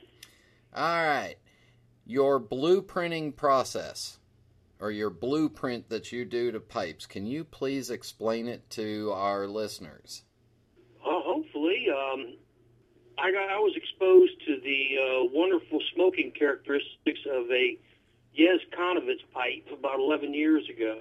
All 0.74 1.06
right. 1.06 1.36
Your 2.04 2.38
blueprinting 2.38 3.34
process 3.34 4.18
or 4.82 4.90
your 4.90 5.10
blueprint 5.10 5.88
that 5.88 6.12
you 6.12 6.24
do 6.24 6.50
to 6.50 6.60
pipes, 6.60 7.06
can 7.06 7.24
you 7.24 7.44
please 7.44 7.88
explain 7.88 8.48
it 8.48 8.68
to 8.68 9.12
our 9.14 9.46
listeners? 9.46 10.24
Uh, 11.00 11.20
hopefully. 11.22 11.86
Um, 11.88 12.34
I 13.22 13.30
got 13.30 13.48
I 13.50 13.60
was 13.60 13.72
exposed 13.76 14.32
to 14.46 14.60
the 14.60 14.98
uh, 14.98 15.30
wonderful 15.32 15.78
smoking 15.94 16.32
characteristics 16.32 17.20
of 17.30 17.48
a 17.52 17.78
Jess 18.36 18.58
Chonowitsch 18.76 19.22
pipe 19.32 19.68
about 19.72 20.00
11 20.00 20.34
years 20.34 20.68
ago, 20.68 21.00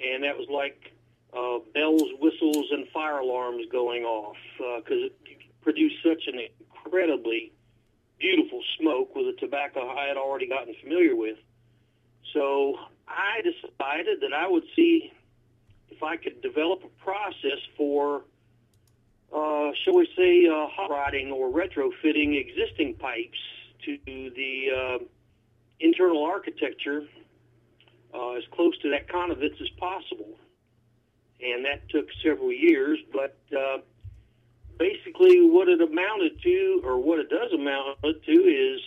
and 0.00 0.22
that 0.22 0.38
was 0.38 0.46
like 0.48 0.94
uh, 1.36 1.58
bells, 1.74 2.04
whistles, 2.20 2.66
and 2.70 2.86
fire 2.94 3.18
alarms 3.18 3.66
going 3.72 4.04
off 4.04 4.36
because 4.56 5.02
uh, 5.02 5.06
it 5.06 5.38
produced 5.60 5.96
such 6.04 6.28
an 6.28 6.38
incredibly 6.60 7.50
beautiful 8.20 8.62
smoke 8.78 9.16
with 9.16 9.26
a 9.26 9.34
tobacco 9.40 9.90
I 9.90 10.06
had 10.06 10.16
already 10.16 10.48
gotten 10.48 10.72
familiar 10.80 11.16
with. 11.16 11.36
So 12.32 12.76
I 13.08 13.42
decided 13.42 14.20
that 14.20 14.32
I 14.32 14.46
would 14.46 14.64
see 14.76 15.12
if 15.90 16.00
I 16.04 16.16
could 16.16 16.40
develop 16.42 16.84
a 16.84 17.04
process 17.04 17.58
for 17.76 18.22
uh, 19.34 19.70
shall 19.84 19.94
we 19.94 20.08
say, 20.16 20.46
uh, 20.46 20.66
hot 20.68 20.90
rodding 20.90 21.30
or 21.30 21.50
retrofitting 21.50 22.38
existing 22.38 22.94
pipes 22.94 23.38
to 23.84 23.98
the 24.06 24.66
uh, 24.76 25.04
internal 25.80 26.24
architecture 26.24 27.02
uh, 28.14 28.32
as 28.32 28.44
close 28.52 28.76
to 28.78 28.90
that 28.90 29.08
Chonowitsch 29.08 29.60
as 29.60 29.68
possible. 29.78 30.38
And 31.40 31.64
that 31.64 31.88
took 31.90 32.06
several 32.24 32.52
years, 32.52 32.98
but 33.12 33.36
uh, 33.56 33.78
basically 34.78 35.42
what 35.42 35.68
it 35.68 35.80
amounted 35.80 36.40
to, 36.42 36.82
or 36.84 36.98
what 36.98 37.18
it 37.18 37.28
does 37.28 37.52
amount 37.52 37.98
to, 38.02 38.32
is 38.32 38.80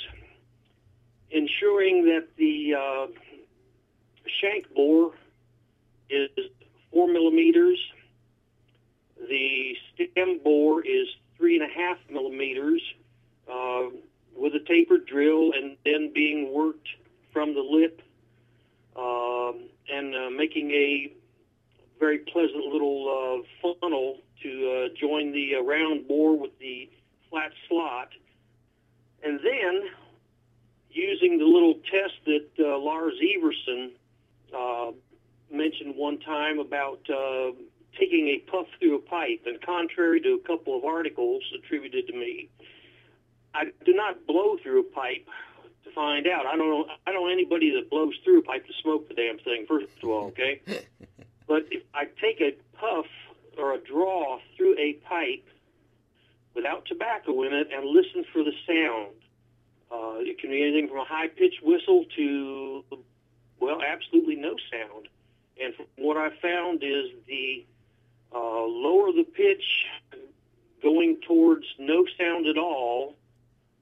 ensuring 1.31 2.05
that 2.05 2.27
the 2.37 2.73
uh, 2.73 3.07
shank 4.41 4.73
bore 4.73 5.11
is 6.09 6.29
four 6.91 7.07
millimeters 7.07 7.79
the 9.27 9.75
stem 9.93 10.39
bore 10.43 10.85
is 10.85 11.07
three 11.37 11.59
and 11.59 11.69
a 11.69 11.73
half 11.73 11.97
millimeters 12.09 12.81
uh, 13.51 13.83
with 14.35 14.53
a 14.55 14.59
tapered 14.67 15.05
drill 15.05 15.51
and 15.53 15.77
then 15.85 16.11
being 16.13 16.53
worked 16.53 16.87
from 17.31 17.53
the 17.53 17.61
lip 17.61 18.01
um, 18.95 19.69
and 19.91 20.15
uh, 20.15 20.29
making 20.29 20.71
a 20.71 21.11
very 21.99 22.19
pleasant 22.19 22.65
little 22.65 23.43
uh, 23.43 23.73
funnel 23.81 24.17
to 24.41 24.49
uh, 24.91 24.95
join 24.99 25.31
the 25.33 25.55
uh, 25.55 25.61
round 25.61 26.07
bore 26.07 26.37
with 26.37 26.57
the 26.59 26.89
flat 27.29 27.51
slot. 27.67 28.09
And 29.23 29.39
then 29.43 29.89
using 30.91 31.37
the 31.37 31.45
little 31.45 31.75
test 31.91 32.13
that 32.25 32.47
uh, 32.59 32.77
Lars 32.77 33.15
Ivarsson 33.21 33.91
uh, 34.55 34.91
mentioned 35.51 35.95
one 35.95 36.19
time 36.19 36.59
about 36.59 37.01
uh, 37.09 37.51
taking 37.97 38.27
a 38.27 38.39
puff 38.51 38.67
through 38.79 38.95
a 38.95 39.01
pipe, 39.01 39.41
and 39.45 39.61
contrary 39.61 40.21
to 40.21 40.39
a 40.43 40.47
couple 40.47 40.77
of 40.77 40.83
articles 40.83 41.43
attributed 41.57 42.07
to 42.07 42.13
me, 42.13 42.49
I 43.53 43.65
do 43.85 43.93
not 43.93 44.25
blow 44.27 44.57
through 44.61 44.81
a 44.81 44.83
pipe 44.83 45.27
to 45.83 45.91
find 45.91 46.27
out. 46.27 46.45
I 46.45 46.55
don't 46.55 46.69
know. 46.69 46.85
I 47.07 47.11
don't 47.11 47.23
know 47.23 47.31
anybody 47.31 47.71
that 47.75 47.89
blows 47.89 48.13
through 48.23 48.39
a 48.39 48.43
pipe 48.43 48.65
to 48.67 48.73
smoke 48.81 49.07
the 49.07 49.15
damn 49.15 49.39
thing. 49.39 49.65
First 49.67 49.87
of 50.03 50.09
all, 50.09 50.27
okay. 50.27 50.61
but 51.47 51.65
if 51.71 51.83
I 51.93 52.05
take 52.21 52.41
a 52.41 52.55
puff 52.77 53.05
or 53.57 53.73
a 53.73 53.79
draw 53.79 54.39
through 54.55 54.77
a 54.77 54.93
pipe 55.07 55.45
without 56.53 56.85
tobacco 56.85 57.43
in 57.43 57.53
it 57.53 57.69
and 57.73 57.85
listen 57.85 58.23
for 58.31 58.43
the 58.43 58.53
sound, 58.67 59.15
uh, 59.91 60.19
it 60.19 60.39
can 60.39 60.51
be 60.51 60.61
anything 60.61 60.87
from 60.87 60.99
a 60.99 61.05
high 61.05 61.27
pitched 61.27 61.63
whistle 61.63 62.05
to 62.15 62.83
well, 63.59 63.81
absolutely 63.85 64.35
no 64.35 64.55
sound. 64.71 65.07
And 65.61 65.75
from 65.75 65.85
what 65.97 66.17
I 66.17 66.29
found 66.41 66.83
is 66.83 67.11
the 67.27 67.65
uh, 68.33 68.63
lower 68.63 69.11
the 69.11 69.23
pitch 69.23 69.63
going 70.81 71.17
towards 71.27 71.65
no 71.77 72.05
sound 72.17 72.47
at 72.47 72.57
all 72.57 73.15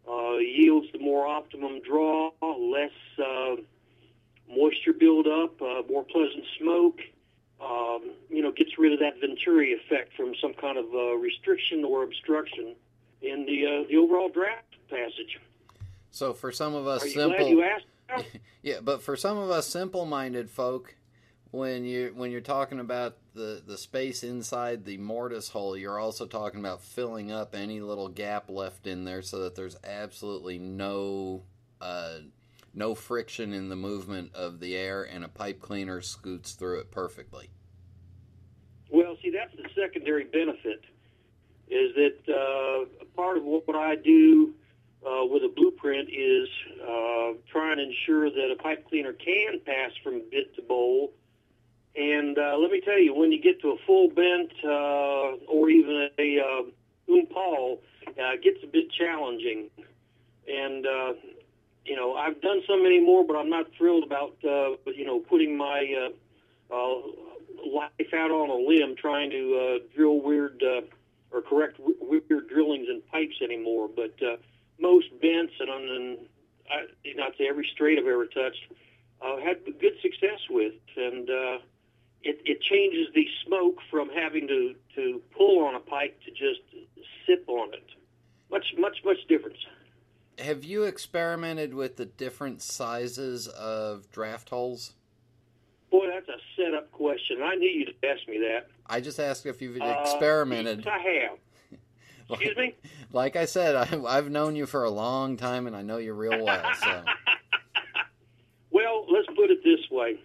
uh, 0.10 0.38
yields 0.38 0.88
the 0.94 1.00
more 1.00 1.27
optimum 1.27 1.82
draw, 1.82 2.32
less 2.42 2.92
uh, 3.20 3.56
moisture 4.50 4.94
buildup, 4.94 5.62
uh, 5.62 5.82
more 5.89 6.04
pleasant 6.04 6.46
smoke. 6.60 7.00
Um, 7.60 8.12
you 8.30 8.44
know, 8.44 8.51
gets 8.51 8.77
rid 8.77 8.94
of 8.94 9.00
that 9.00 9.20
Venturi 9.20 9.74
effect 9.74 10.13
from 10.16 10.34
some 10.39 10.54
kind 10.54 10.77
of 10.77 10.86
uh, 10.94 11.16
restriction 11.16 11.84
or 11.84 12.04
obstruction 12.04 12.75
in 13.22 13.46
the 13.48 13.66
uh, 13.66 13.88
the 13.89 13.98
overall 13.98 14.30
draft 14.30 14.75
passage. 14.89 15.39
So 16.12 16.34
for 16.34 16.51
some 16.51 16.75
of 16.75 16.86
us 16.86 17.04
Are 17.04 17.08
you 17.08 17.13
simple, 17.13 17.38
glad 17.38 17.50
you 17.50 17.63
asked? 17.63 18.25
yeah, 18.62 18.80
but 18.82 19.01
for 19.01 19.16
some 19.16 19.38
of 19.38 19.50
us 19.50 19.66
simple-minded 19.68 20.51
folk, 20.51 20.96
when 21.50 21.84
you 21.84 22.13
when 22.16 22.30
you're 22.32 22.42
talking 22.42 22.80
about 22.80 23.18
the 23.38 23.62
the 23.65 23.77
space 23.77 24.24
inside 24.24 24.84
the 24.84 24.98
mortise 24.98 25.50
hole, 25.50 25.77
you're 25.77 26.00
also 26.00 26.25
talking 26.25 26.60
about 26.60 26.82
filling 26.82 27.32
up 27.32 27.56
any 27.56 27.79
little 27.79 28.10
gap 28.10 28.50
left 28.50 28.88
in 28.88 29.06
there 29.06 29.22
so 29.22 29.44
that 29.44 29.56
there's 29.56 29.77
absolutely 29.86 30.58
no 30.58 31.44
uh, 31.79 32.17
no 32.74 32.96
friction 32.96 33.53
in 33.53 33.70
the 33.70 33.75
movement 33.75 34.36
of 34.36 34.60
the 34.60 34.75
air, 34.75 35.03
and 35.03 35.24
a 35.24 35.29
pipe 35.29 35.62
cleaner 35.62 36.01
scoots 36.01 36.53
through 36.53 36.79
it 36.79 36.91
perfectly. 36.91 37.50
Well, 38.89 39.15
see, 39.22 39.29
that's 39.29 39.56
the 39.56 39.70
secondary 39.79 40.25
benefit. 40.25 40.82
Is 41.70 41.94
that 41.96 42.34
uh, 42.34 43.06
part 43.15 43.38
of 43.38 43.44
what 43.44 43.75
I 43.75 43.96
do 43.96 44.53
uh, 45.06 45.25
with 45.25 45.44
a 45.44 45.51
blueprint 45.53 46.10
is 46.10 46.48
uh, 46.82 47.34
try 47.51 47.74
and 47.74 47.82
ensure 47.82 48.29
that 48.29 48.50
a 48.51 48.62
pipe 48.62 48.88
cleaner 48.88 49.13
can 49.13 49.60
pass 49.65 49.91
from 50.01 50.22
bit 50.32 50.56
to 50.56 50.62
bowl 50.62 51.13
and 51.98 52.38
uh, 52.38 52.56
let 52.60 52.70
me 52.70 52.80
tell 52.80 53.00
you, 53.00 53.16
when 53.16 53.32
you 53.32 53.42
get 53.42 53.60
to 53.62 53.70
a 53.70 53.77
full 53.88 54.10
bent 54.10 54.51
uh, 54.63 55.51
or 55.51 55.70
even 55.70 56.10
a 56.20 56.39
uh, 56.39 57.12
Oom 57.12 57.25
Paul, 57.25 57.82
uh, 58.08 58.34
it 58.34 58.44
gets 58.44 58.58
a 58.63 58.68
bit 58.68 58.92
challenging. 58.92 59.70
And 60.48 60.86
uh, 60.86 61.13
you 61.84 61.96
know, 61.96 62.13
I've 62.13 62.39
done 62.42 62.62
so 62.68 62.77
many 62.77 63.00
more, 63.00 63.25
but 63.25 63.36
I'm 63.36 63.50
not 63.50 63.66
thrilled 63.75 64.04
about 64.04 64.36
uh, 64.44 64.77
you 64.94 65.06
know 65.06 65.20
putting 65.20 65.58
my 65.58 66.12
uh, 66.72 66.75
uh, 66.75 67.01
life 67.66 68.13
out 68.13 68.30
on 68.30 68.50
a 68.51 68.56
limb 68.56 68.96
trying 68.96 69.32
to 69.32 69.56
uh, 69.82 69.96
drill 69.96 70.22
weird 70.22 70.62
uh, 70.62 70.82
or 71.32 71.42
correct 71.42 71.77
w- 71.77 71.98
weird 72.00 72.48
drillings 72.48 72.88
in 72.89 73.01
pipes 73.12 73.42
anymore. 73.42 73.89
But 73.94 74.13
uh, 74.22 74.38
most 74.80 75.08
bents 75.20 75.54
and, 75.60 75.70
and 75.70 76.18
I, 76.70 76.86
not 77.16 77.32
say 77.39 77.48
every 77.50 77.68
straight 77.74 77.98
I've 77.98 78.06
ever 78.06 78.27
touched, 78.27 78.68
uh, 79.20 79.38
had 79.38 79.66
good 79.66 79.94
success 80.04 80.39
with, 80.51 80.75
and 80.96 81.30
uh, 81.30 81.58
it, 82.27 82.41
it 82.46 82.62
changes 82.62 83.07
the 83.15 83.25
smoke 83.46 83.77
from 83.89 84.10
having 84.10 84.48
to, 84.48 84.75
to 84.96 85.22
pull 85.36 85.63
on 85.65 85.75
a 85.75 85.79
pipe 85.79 86.19
to 86.25 86.31
just 86.31 86.60
sip 87.25 87.46
on 87.48 87.74
it. 87.74 87.84
Much, 88.51 88.65
much, 88.77 88.98
much 89.05 89.17
difference. 89.27 89.57
Have 90.39 90.63
you 90.63 90.84
experimented 90.84 91.74
with 91.74 91.96
the 91.98 92.05
different 92.05 92.62
sizes 92.62 93.48
of 93.48 94.12
draft 94.12 94.50
holes? 94.50 94.93
Boy, 95.89 96.07
that's 96.13 96.27
a 96.27 96.38
setup 96.55 96.91
question. 96.91 97.38
I 97.41 97.55
knew 97.55 97.69
you'd 97.69 97.96
ask 98.03 98.27
me 98.27 98.38
that. 98.39 98.67
I 98.86 99.00
just 99.01 99.19
asked 99.19 99.46
if 99.46 99.62
you've 99.62 99.81
Uh, 99.81 99.98
experimented. 100.01 100.84
yes, 100.86 100.93
I 100.93 101.00
have. 101.00 101.79
Excuse 102.29 102.57
me? 102.57 102.75
Like 103.13 103.38
I 103.38 103.46
said, 103.46 103.75
I, 103.75 103.88
I've 104.05 104.29
known 104.29 104.55
you 104.57 104.65
for 104.65 104.84
a 104.84 104.89
long 104.89 105.38
time, 105.38 105.65
and 105.65 105.75
I 105.75 105.81
know 105.81 105.98
you 105.98 106.13
real 106.13 106.43
well. 106.43 106.69
So 106.84 107.03
Well, 108.72 109.05
let's 109.12 109.27
put 109.36 109.50
it 109.50 109.63
this 109.63 109.79
way. 109.89 110.19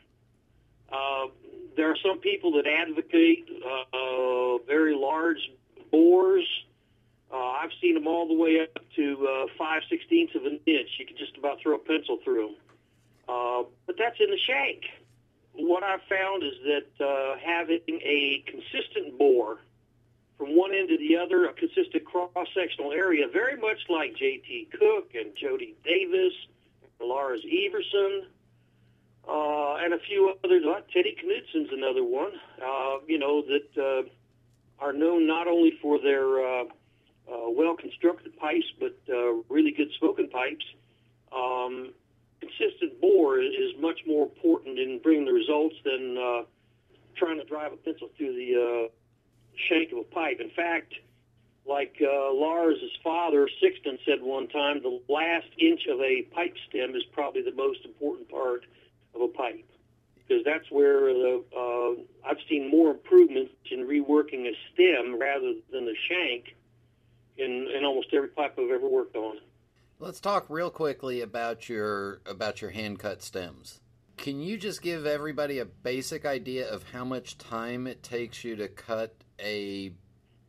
Uh, 0.93 1.27
there 1.77 1.91
are 1.91 1.97
some 2.05 2.19
people 2.19 2.53
that 2.53 2.67
advocate 2.67 3.49
uh, 3.65 4.59
very 4.67 4.95
large 4.95 5.51
bores. 5.91 6.47
Uh, 7.33 7.37
I've 7.37 7.71
seen 7.81 7.95
them 7.95 8.07
all 8.07 8.29
the 8.29 8.35
way 8.35 8.61
up 8.61 8.85
to 8.97 9.27
uh, 9.27 9.47
five 9.57 9.83
sixteenths 9.89 10.35
of 10.35 10.45
an 10.45 10.61
inch. 10.67 10.89
You 10.99 11.07
can 11.07 11.17
just 11.17 11.37
about 11.37 11.61
throw 11.63 11.75
a 11.77 11.79
pencil 11.79 12.19
through 12.25 12.47
them. 12.47 12.57
Uh, 13.29 13.63
but 13.87 13.97
that's 13.99 14.21
in 14.21 14.31
the 14.31 14.39
shank. 14.47 14.83
What 15.55 15.83
I've 15.83 16.03
found 16.09 16.43
is 16.43 16.55
that 16.65 17.05
uh, 17.05 17.37
having 17.45 17.81
a 17.89 18.43
consistent 18.47 19.19
bore 19.19 19.59
from 20.39 20.57
one 20.57 20.75
end 20.75 20.89
to 20.89 20.99
the 20.99 21.17
other, 21.17 21.47
a 21.47 21.53
consistent 21.53 22.05
cross-sectional 22.05 22.93
area, 22.93 23.27
very 23.33 23.57
much 23.57 23.79
like 23.89 24.17
J.T. 24.17 24.69
Cooke 24.73 25.13
and 25.15 25.37
Jody 25.37 25.77
Davis, 25.85 26.33
and 27.01 27.09
Lars 27.09 27.45
Ivarsson, 27.45 28.23
uh, 29.29 29.77
and 29.77 29.95
a 29.95 29.99
few 29.99 30.35
others. 30.45 30.65
Uh, 30.67 30.81
Teddy 30.93 31.17
Knudsen's 31.23 31.71
another 31.73 32.05
one. 32.05 32.33
Uh, 32.61 32.99
you 33.07 33.19
know 33.19 33.43
that 33.43 33.83
uh, 33.83 34.83
are 34.83 34.93
known 34.93 35.27
not 35.27 35.47
only 35.47 35.73
for 35.81 36.01
their 36.01 36.41
uh, 36.41 36.65
uh, 37.31 37.51
well-constructed 37.51 38.37
pipes, 38.37 38.67
but 38.81 38.97
uh, 39.09 39.35
really 39.49 39.71
good 39.71 39.89
smoking 39.99 40.29
pipes. 40.29 40.65
Um, 41.35 41.93
consistent 42.41 43.01
bore 43.01 43.41
is, 43.41 43.53
much 43.79 44.01
more 44.07 44.25
important 44.25 44.79
in 44.79 45.01
bringing 45.03 45.25
the 45.25 45.33
results 45.33 45.75
than 45.85 46.17
uh, 46.19 46.43
trying 47.17 47.39
to 47.39 47.45
drive 47.45 47.73
a 47.73 47.77
pencil 47.77 48.09
through 48.17 48.35
the 48.35 48.55
uh, 48.55 48.89
shank 49.69 49.93
of 49.93 49.99
a 49.99 50.03
pipe. 50.05 50.41
In 50.41 50.51
fact, 50.51 50.95
like 51.67 51.95
uh, 52.01 52.33
Lars' 52.33 52.79
father, 53.03 53.49
Sixten, 53.61 53.99
said 54.05 54.21
one 54.21 54.49
time, 54.49 54.83
the 54.83 55.01
last 55.09 55.47
inch 55.59 55.83
of 55.91 56.01
a 56.01 56.23
pipe 56.35 56.55
stem 56.69 56.95
is 56.95 57.03
probably 57.13 57.43
the 57.43 57.55
most 57.55 57.85
important 57.85 58.29
part 58.29 58.65
of 59.15 59.21
a 59.23 59.29
pipe 59.29 59.65
because 60.17 60.45
that's 60.45 60.71
where 60.71 61.13
the, 61.13 61.43
uh, 61.57 62.29
I've 62.29 62.39
seen 62.49 62.71
more 62.71 62.91
improvements 62.93 63.53
in 63.71 63.81
reworking 63.81 64.47
a 64.47 64.53
stem 64.73 65.19
rather 65.19 65.55
than 65.71 65.89
a 65.89 65.95
shank 66.09 66.55
in, 67.37 67.69
in 67.77 67.85
almost 67.85 68.09
every 68.15 68.29
pipe 68.29 68.55
I've 68.59 68.71
ever 68.71 68.89
worked 68.89 69.17
on. 69.17 69.39
let's 69.99 70.21
talk 70.21 70.47
real 70.49 70.71
quickly 70.71 71.21
about 71.21 71.69
your 71.69 72.21
about 72.27 72.61
your 72.61 72.71
hand 72.71 72.99
cut 72.99 73.23
stems. 73.23 73.81
Can 74.17 74.41
you 74.41 74.57
just 74.57 74.83
give 74.83 75.07
everybody 75.07 75.59
a 75.59 75.65
basic 75.65 76.25
idea 76.25 76.69
of 76.69 76.85
how 76.93 77.05
much 77.05 77.39
time 77.39 77.87
it 77.87 78.03
takes 78.03 78.45
you 78.45 78.55
to 78.57 78.69
cut 78.69 79.15
a 79.41 79.93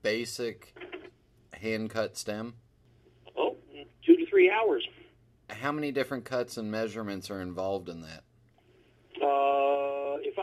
basic 0.01 0.75
hand 1.53 1.89
cut 1.89 2.17
stem? 2.17 2.55
Oh, 3.38 3.55
two 4.05 4.15
to 4.15 4.25
three 4.29 4.51
hours. 4.51 4.85
How 5.49 5.71
many 5.71 5.91
different 5.91 6.25
cuts 6.25 6.57
and 6.57 6.69
measurements 6.69 7.31
are 7.31 7.41
involved 7.41 7.89
in 7.89 8.01
that? 8.01 8.23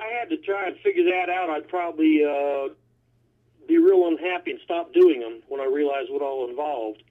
I 0.00 0.18
had 0.18 0.30
to 0.30 0.36
try 0.38 0.68
and 0.68 0.76
figure 0.78 1.04
that 1.04 1.28
out, 1.28 1.50
I'd 1.50 1.68
probably 1.68 2.24
uh, 2.24 2.72
be 3.68 3.78
real 3.78 4.08
unhappy 4.08 4.52
and 4.52 4.60
stop 4.64 4.92
doing 4.92 5.20
them 5.20 5.42
when 5.48 5.60
I 5.60 5.66
realize 5.66 6.06
what 6.08 6.22
all 6.22 6.48
involved. 6.48 7.02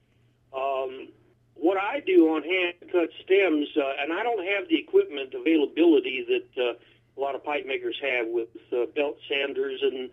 Um, 0.52 1.08
what 1.54 1.76
I 1.76 2.00
do 2.00 2.34
on 2.34 2.42
hand 2.42 2.74
cut 2.90 3.10
stems, 3.24 3.68
uh, 3.76 4.02
and 4.02 4.12
I 4.12 4.22
don't 4.22 4.44
have 4.44 4.68
the 4.68 4.78
equipment 4.78 5.34
availability 5.34 6.26
that 6.28 6.62
uh, 6.62 6.72
a 7.16 7.20
lot 7.20 7.34
of 7.34 7.44
pipe 7.44 7.66
makers 7.66 7.96
have 8.02 8.26
with 8.28 8.48
uh, 8.72 8.86
belt 8.96 9.18
sanders 9.28 9.80
and 9.82 10.10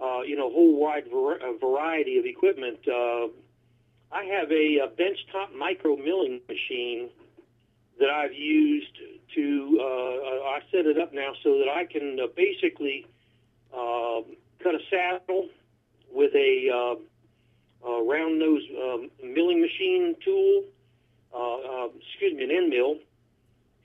uh, 0.00 0.22
you 0.22 0.36
know 0.36 0.50
whole 0.50 0.76
wide 0.80 1.04
var- 1.12 1.38
variety 1.60 2.18
of 2.18 2.24
equipment. 2.24 2.78
Uh, 2.88 3.28
I 4.12 4.24
have 4.24 4.50
a, 4.50 4.78
a 4.78 4.88
benchtop 4.88 5.54
micro 5.56 5.96
milling 5.96 6.40
machine 6.48 7.10
that 8.00 8.08
I've 8.10 8.34
used 8.34 8.98
to. 9.36 9.78
Uh, 9.80 10.48
I 10.48 10.60
set 10.72 10.86
it 10.86 10.98
up 10.98 11.12
now 11.12 11.32
so 11.44 11.58
that 11.58 11.68
I 11.68 11.84
can 11.84 12.18
uh, 12.18 12.26
basically 12.34 13.06
uh, 13.72 14.22
cut 14.62 14.74
a 14.74 14.80
saddle 14.90 15.48
with 16.12 16.34
a 16.34 16.68
uh, 16.74 17.88
uh, 17.88 18.02
round 18.02 18.38
nose 18.38 18.62
um, 18.82 19.10
milling 19.22 19.60
machine 19.60 20.16
tool. 20.24 20.64
Uh, 21.32 21.84
uh, 21.84 21.88
excuse 21.96 22.36
me, 22.36 22.42
an 22.42 22.50
end 22.50 22.70
mill, 22.70 22.96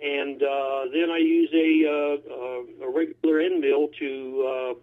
and 0.02 0.42
then 0.42 1.12
I 1.12 1.18
use 1.18 1.52
a, 1.54 2.84
a 2.84 2.90
regular 2.90 3.40
end 3.40 3.62
mill 3.62 3.90
to 4.00 4.78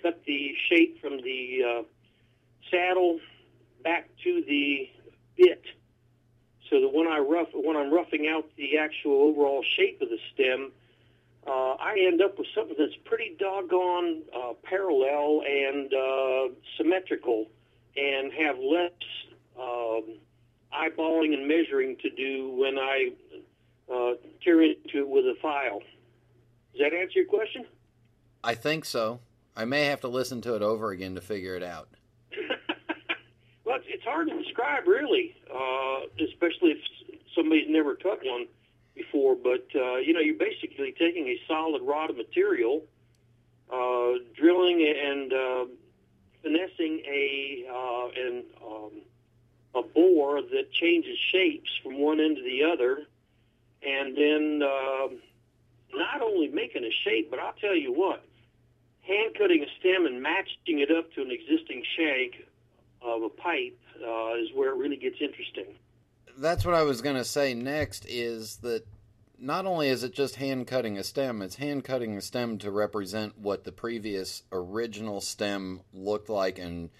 cut 0.00 0.22
the 0.24 0.54
shape 0.70 1.00
from 1.00 1.16
the 1.16 1.84
saddle 2.70 3.18
back 3.82 4.08
to 4.22 4.44
the 4.46 4.88
bit 5.36 5.64
so 6.70 6.80
that 6.80 6.92
when 6.92 7.06
I 7.08 7.18
rough 7.18 7.48
when 7.52 7.76
I'm 7.76 7.92
roughing 7.92 8.28
out 8.28 8.44
the 8.56 8.78
actual 8.78 9.22
overall 9.22 9.64
shape 9.76 10.00
of 10.02 10.08
the 10.08 10.18
stem, 10.32 10.72
uh, 11.46 11.74
I 11.74 11.96
end 12.06 12.20
up 12.20 12.38
with 12.38 12.48
something 12.54 12.76
that's 12.78 12.96
pretty 13.04 13.36
doggone 13.38 14.22
uh, 14.34 14.52
parallel 14.62 15.42
and 15.48 15.92
uh, 15.92 16.54
symmetrical, 16.76 17.46
and 17.96 18.32
have 18.32 18.58
less 18.58 18.92
um, 19.58 20.18
eyeballing 20.72 21.34
and 21.34 21.48
measuring 21.48 21.96
to 22.02 22.10
do 22.10 22.50
when 22.50 22.78
I 22.78 23.10
uh, 23.92 24.14
tear 24.42 24.62
into 24.62 25.00
it 25.00 25.08
with 25.08 25.24
a 25.24 25.34
file. 25.40 25.80
Does 26.72 26.80
that 26.80 26.94
answer 26.94 27.20
your 27.20 27.26
question? 27.26 27.64
I 28.44 28.54
think 28.54 28.84
so. 28.84 29.20
I 29.56 29.64
may 29.64 29.86
have 29.86 30.00
to 30.02 30.08
listen 30.08 30.40
to 30.42 30.54
it 30.54 30.62
over 30.62 30.90
again 30.90 31.14
to 31.16 31.20
figure 31.20 31.56
it 31.56 31.62
out. 31.62 31.88
Well, 33.68 33.80
it's, 33.86 34.02
hard 34.02 34.30
to 34.30 34.42
describe, 34.42 34.86
really, 34.86 35.36
uh, 35.54 36.24
especially 36.24 36.70
if 36.70 36.78
somebody's 37.34 37.68
never 37.68 37.96
cut 37.96 38.20
one 38.24 38.46
before. 38.94 39.36
But 39.36 39.66
uh, 39.74 39.96
you 39.96 40.14
know, 40.14 40.20
you're 40.20 40.38
basically 40.38 40.94
taking 40.98 41.26
a 41.26 41.38
solid 41.46 41.82
rod 41.82 42.08
of 42.08 42.16
material, 42.16 42.84
uh, 43.70 44.24
drilling 44.34 44.80
and 44.82 45.32
uh, 45.34 45.64
finessing 46.42 47.02
a 47.06 47.66
uh, 47.70 48.08
an 48.16 48.44
um, 48.66 48.92
a 49.74 49.82
bore 49.82 50.40
that 50.40 50.72
changes 50.72 51.18
shapes 51.30 51.68
from 51.82 51.98
one 51.98 52.20
end 52.20 52.38
to 52.38 52.42
the 52.42 52.64
other, 52.64 53.00
and 53.82 54.16
then 54.16 54.62
uh, 54.62 55.08
not 55.92 56.22
only 56.22 56.48
making 56.48 56.84
a 56.84 56.92
shape, 57.04 57.30
but 57.30 57.38
I'll 57.38 57.52
tell 57.60 57.76
you 57.76 57.92
what, 57.92 58.24
hand 59.02 59.34
cutting 59.36 59.62
a 59.62 59.68
stem 59.78 60.06
and 60.06 60.22
matching 60.22 60.78
it 60.78 60.90
up 60.90 61.12
to 61.12 61.20
an 61.20 61.30
existing 61.30 61.82
shank 61.98 62.48
of 63.02 63.22
a 63.22 63.28
pipe 63.28 63.78
uh, 63.96 64.34
is 64.34 64.48
where 64.54 64.70
it 64.70 64.76
really 64.76 64.96
gets 64.96 65.16
interesting. 65.20 65.66
That's 66.36 66.64
what 66.64 66.74
I 66.74 66.82
was 66.82 67.02
going 67.02 67.16
to 67.16 67.24
say 67.24 67.54
next 67.54 68.06
is 68.06 68.56
that 68.58 68.86
not 69.38 69.66
only 69.66 69.88
is 69.88 70.02
it 70.02 70.12
just 70.12 70.36
hand 70.36 70.66
cutting 70.66 70.98
a 70.98 71.04
stem, 71.04 71.42
it's 71.42 71.56
hand 71.56 71.84
cutting 71.84 72.16
a 72.16 72.20
stem 72.20 72.58
to 72.58 72.70
represent 72.70 73.38
what 73.38 73.64
the 73.64 73.72
previous 73.72 74.42
original 74.52 75.20
stem 75.20 75.80
looked 75.92 76.28
like 76.28 76.58
and 76.58 76.90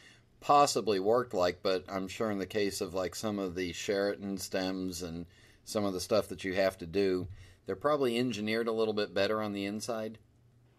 possibly 0.41 1.01
worked 1.01 1.35
like, 1.35 1.63
but 1.63 1.85
I'm 1.89 2.09
sure 2.09 2.31
in 2.31 2.39
the 2.39 2.47
case 2.47 2.81
of 2.81 2.95
like 2.95 3.15
some 3.15 3.39
of 3.39 3.55
the 3.55 3.73
Charatan 3.73 4.39
stems 4.39 5.03
and 5.03 5.27
some 5.65 5.85
of 5.85 5.93
the 5.93 6.01
stuff 6.01 6.29
that 6.29 6.45
you 6.45 6.55
have 6.55 6.79
to 6.79 6.87
do, 6.87 7.27
they're 7.67 7.77
probably 7.77 8.17
engineered 8.17 8.69
a 8.69 8.73
little 8.73 8.95
bit 8.95 9.13
better 9.13 9.43
on 9.43 9.53
the 9.53 9.67
inside. 9.67 10.19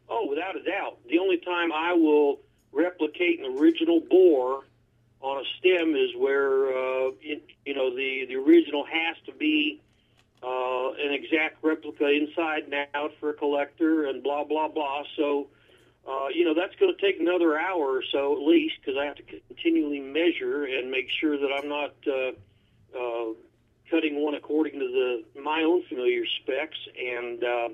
Oh, 0.09 0.27
without 0.29 0.55
a 0.55 0.63
doubt. 0.63 0.97
The 1.09 1.19
only 1.19 1.37
time 1.37 1.71
I 1.71 1.93
will 1.93 2.39
replicate 2.71 3.39
an 3.39 3.57
original 3.57 4.01
bore 4.09 4.63
on 5.21 5.37
a 5.37 5.47
stem 5.57 5.95
is 5.95 6.11
where 6.17 6.69
uh, 6.69 7.11
it, 7.21 7.43
you 7.65 7.75
know 7.75 7.95
the 7.95 8.25
the 8.27 8.35
original 8.35 8.85
has 8.85 9.17
to 9.25 9.33
be 9.33 9.81
uh, 10.41 10.91
an 10.91 11.13
exact 11.13 11.61
replica 11.61 12.09
inside 12.09 12.63
and 12.63 12.87
out 12.93 13.11
for 13.19 13.31
a 13.31 13.33
collector 13.33 14.05
and 14.05 14.23
blah 14.23 14.43
blah 14.43 14.69
blah. 14.69 15.03
So 15.17 15.47
uh, 16.07 16.27
you 16.33 16.45
know 16.45 16.53
that's 16.53 16.75
going 16.75 16.95
to 16.95 17.01
take 17.01 17.19
another 17.19 17.59
hour 17.59 17.97
or 17.97 18.03
so 18.11 18.33
at 18.33 18.47
least 18.47 18.75
because 18.79 18.97
I 18.97 19.05
have 19.05 19.15
to 19.15 19.23
continually 19.23 19.99
measure 19.99 20.63
and 20.63 20.89
make 20.89 21.09
sure 21.19 21.37
that 21.37 21.49
I'm 21.51 21.67
not 21.67 21.93
uh, 22.07 22.97
uh, 22.97 23.33
cutting 23.91 24.23
one 24.23 24.35
according 24.35 24.79
to 24.79 25.23
the 25.35 25.41
my 25.41 25.63
own 25.63 25.83
familiar 25.87 26.23
specs 26.41 26.77
and. 26.97 27.43
Uh, 27.43 27.69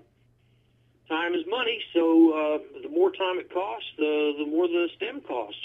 time 1.08 1.36
is 1.36 1.46
money, 1.48 1.80
so 1.94 2.32
uh, 2.32 2.58
the 2.82 2.90
more 2.90 3.12
time 3.12 3.38
it 3.38 3.54
costs, 3.54 3.88
the 3.96 4.34
the 4.40 4.46
more 4.48 4.68
the 4.68 4.90
stem 4.96 5.22
costs. 5.22 5.62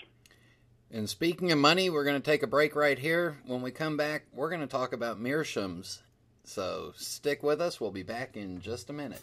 And 0.92 1.08
speaking 1.08 1.52
of 1.52 1.58
money, 1.58 1.88
we're 1.88 2.04
going 2.04 2.20
to 2.20 2.30
take 2.30 2.42
a 2.42 2.48
break 2.48 2.74
right 2.74 2.98
here. 2.98 3.38
When 3.46 3.62
we 3.62 3.70
come 3.70 3.96
back, 3.96 4.24
we're 4.32 4.50
going 4.50 4.60
to 4.60 4.66
talk 4.66 4.92
about 4.92 5.22
meerschaums. 5.22 6.00
So 6.42 6.92
stick 6.96 7.44
with 7.44 7.60
us. 7.60 7.80
We'll 7.80 7.92
be 7.92 8.02
back 8.02 8.36
in 8.36 8.60
just 8.60 8.90
a 8.90 8.92
minute. 8.92 9.22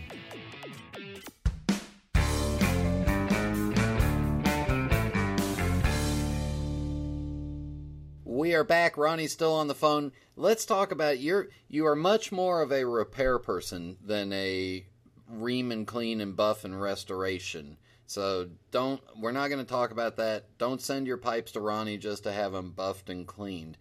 We 8.41 8.55
are 8.55 8.63
back. 8.63 8.97
Ronnie's 8.97 9.33
still 9.33 9.53
on 9.53 9.67
the 9.67 9.75
phone. 9.75 10.13
Let's 10.35 10.65
talk 10.65 10.91
about 10.91 11.19
your. 11.19 11.49
You 11.67 11.85
are 11.85 11.95
much 11.95 12.31
more 12.31 12.63
of 12.63 12.71
a 12.71 12.87
repair 12.87 13.37
person 13.37 13.97
than 14.03 14.33
a 14.33 14.83
ream 15.29 15.71
and 15.71 15.85
clean 15.85 16.19
and 16.21 16.35
buff 16.35 16.65
and 16.65 16.81
restoration. 16.81 17.77
So 18.07 18.49
don't. 18.71 18.99
We're 19.15 19.31
not 19.31 19.49
going 19.49 19.63
to 19.63 19.71
talk 19.71 19.91
about 19.91 20.17
that. 20.17 20.45
Don't 20.57 20.81
send 20.81 21.05
your 21.05 21.17
pipes 21.17 21.51
to 21.51 21.59
Ronnie 21.59 21.99
just 21.99 22.23
to 22.23 22.31
have 22.31 22.53
them 22.53 22.71
buffed 22.71 23.11
and 23.11 23.27
cleaned. 23.27 23.77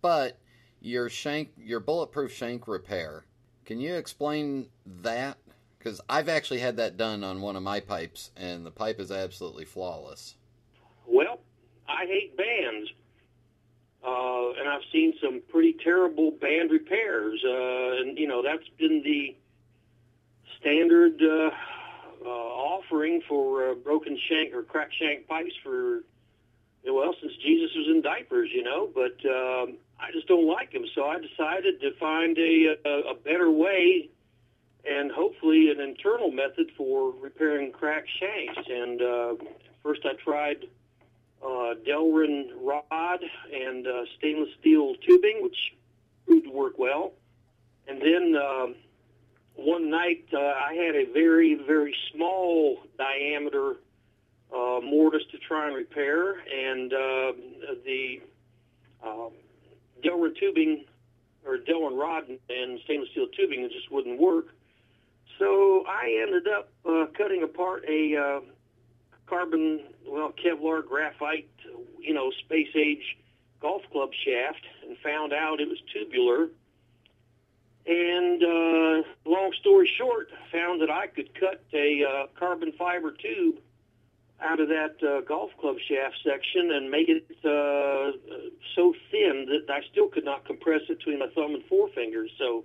But 0.00 0.38
your 0.80 1.08
shank, 1.08 1.50
your 1.58 1.80
bulletproof 1.80 2.32
shank 2.32 2.68
repair. 2.68 3.24
Can 3.64 3.80
you 3.80 3.96
explain 3.96 4.68
that? 4.86 5.38
Because 5.76 6.00
I've 6.08 6.28
actually 6.28 6.60
had 6.60 6.76
that 6.76 6.98
done 6.98 7.24
on 7.24 7.40
one 7.40 7.56
of 7.56 7.64
my 7.64 7.80
pipes, 7.80 8.30
and 8.36 8.64
the 8.64 8.70
pipe 8.70 9.00
is 9.00 9.10
absolutely 9.10 9.64
flawless. 9.64 10.36
Well, 11.04 11.40
I 11.88 12.06
hate 12.06 12.36
bands. 12.36 12.92
Uh, 14.08 14.52
and 14.58 14.68
I've 14.68 14.86
seen 14.92 15.14
some 15.22 15.42
pretty 15.48 15.74
terrible 15.84 16.30
band 16.30 16.70
repairs, 16.70 17.42
uh, 17.44 18.00
and 18.00 18.18
you 18.18 18.26
know 18.26 18.42
that's 18.42 18.68
been 18.78 19.02
the 19.02 19.36
standard 20.58 21.20
uh, 21.22 21.50
uh, 22.24 22.28
offering 22.28 23.20
for 23.28 23.70
uh, 23.70 23.74
broken 23.74 24.18
shank 24.28 24.54
or 24.54 24.62
cracked 24.62 24.94
shank 24.98 25.26
pipes 25.26 25.54
for 25.62 26.00
well 26.84 27.14
since 27.20 27.32
Jesus 27.36 27.70
was 27.76 27.86
in 27.88 28.00
diapers, 28.00 28.50
you 28.52 28.62
know. 28.62 28.88
But 28.94 29.18
um, 29.28 29.76
I 30.00 30.10
just 30.12 30.26
don't 30.26 30.46
like 30.46 30.72
them, 30.72 30.84
so 30.94 31.04
I 31.04 31.18
decided 31.18 31.80
to 31.82 31.92
find 31.98 32.38
a, 32.38 32.76
a, 32.84 33.10
a 33.10 33.14
better 33.14 33.50
way 33.50 34.08
and 34.88 35.10
hopefully 35.10 35.70
an 35.70 35.80
internal 35.80 36.30
method 36.30 36.70
for 36.76 37.12
repairing 37.20 37.72
cracked 37.72 38.08
shanks. 38.18 38.68
And 38.70 39.02
uh, 39.02 39.34
first, 39.82 40.02
I 40.04 40.14
tried 40.22 40.66
uh, 41.44 41.74
Delrin 41.86 42.48
rod 42.60 43.20
and 43.52 43.86
uh, 43.86 44.02
stainless 44.18 44.50
steel 44.60 44.94
tubing, 45.06 45.42
which 45.42 45.56
proved 46.26 46.46
to 46.46 46.52
work 46.52 46.78
well. 46.78 47.12
And 47.86 48.00
then 48.00 48.34
uh, 48.36 48.66
one 49.54 49.90
night 49.90 50.24
uh, 50.32 50.38
I 50.38 50.74
had 50.74 50.94
a 50.94 51.12
very, 51.12 51.54
very 51.66 51.94
small 52.12 52.78
diameter 52.96 53.76
uh, 54.52 54.80
mortise 54.82 55.26
to 55.32 55.38
try 55.38 55.66
and 55.66 55.76
repair, 55.76 56.38
and 56.40 56.92
uh, 56.92 57.32
the 57.84 58.20
uh, 59.04 59.28
Delrin 60.04 60.38
tubing 60.38 60.84
or 61.44 61.58
Delrin 61.58 61.98
rod 61.98 62.24
and 62.28 62.80
stainless 62.84 63.10
steel 63.10 63.26
tubing 63.36 63.68
just 63.72 63.90
wouldn't 63.90 64.20
work. 64.20 64.46
So 65.38 65.84
I 65.86 66.22
ended 66.22 66.48
up 66.48 66.70
uh, 66.88 67.06
cutting 67.16 67.42
apart 67.42 67.84
a 67.88 68.16
uh, 68.16 68.40
carbon, 69.28 69.80
well, 70.06 70.32
Kevlar 70.32 70.86
graphite, 70.86 71.48
you 72.00 72.14
know, 72.14 72.30
space 72.30 72.74
age 72.74 73.16
golf 73.60 73.82
club 73.90 74.10
shaft 74.24 74.64
and 74.86 74.96
found 74.98 75.32
out 75.32 75.60
it 75.60 75.68
was 75.68 75.78
tubular. 75.92 76.48
And 77.86 78.42
uh, 78.42 79.08
long 79.24 79.52
story 79.58 79.90
short, 79.96 80.28
found 80.52 80.82
that 80.82 80.90
I 80.90 81.06
could 81.06 81.34
cut 81.38 81.64
a 81.72 82.04
uh, 82.04 82.26
carbon 82.38 82.72
fiber 82.72 83.12
tube 83.12 83.56
out 84.40 84.60
of 84.60 84.68
that 84.68 84.96
uh, 85.02 85.22
golf 85.22 85.50
club 85.60 85.76
shaft 85.88 86.16
section 86.22 86.70
and 86.72 86.90
make 86.90 87.08
it 87.08 87.24
uh, 87.44 88.12
so 88.76 88.94
thin 89.10 89.46
that 89.48 89.72
I 89.72 89.80
still 89.90 90.08
could 90.08 90.24
not 90.24 90.44
compress 90.44 90.82
it 90.88 90.98
between 90.98 91.18
my 91.18 91.28
thumb 91.34 91.54
and 91.54 91.64
forefinger. 91.64 92.26
So 92.38 92.64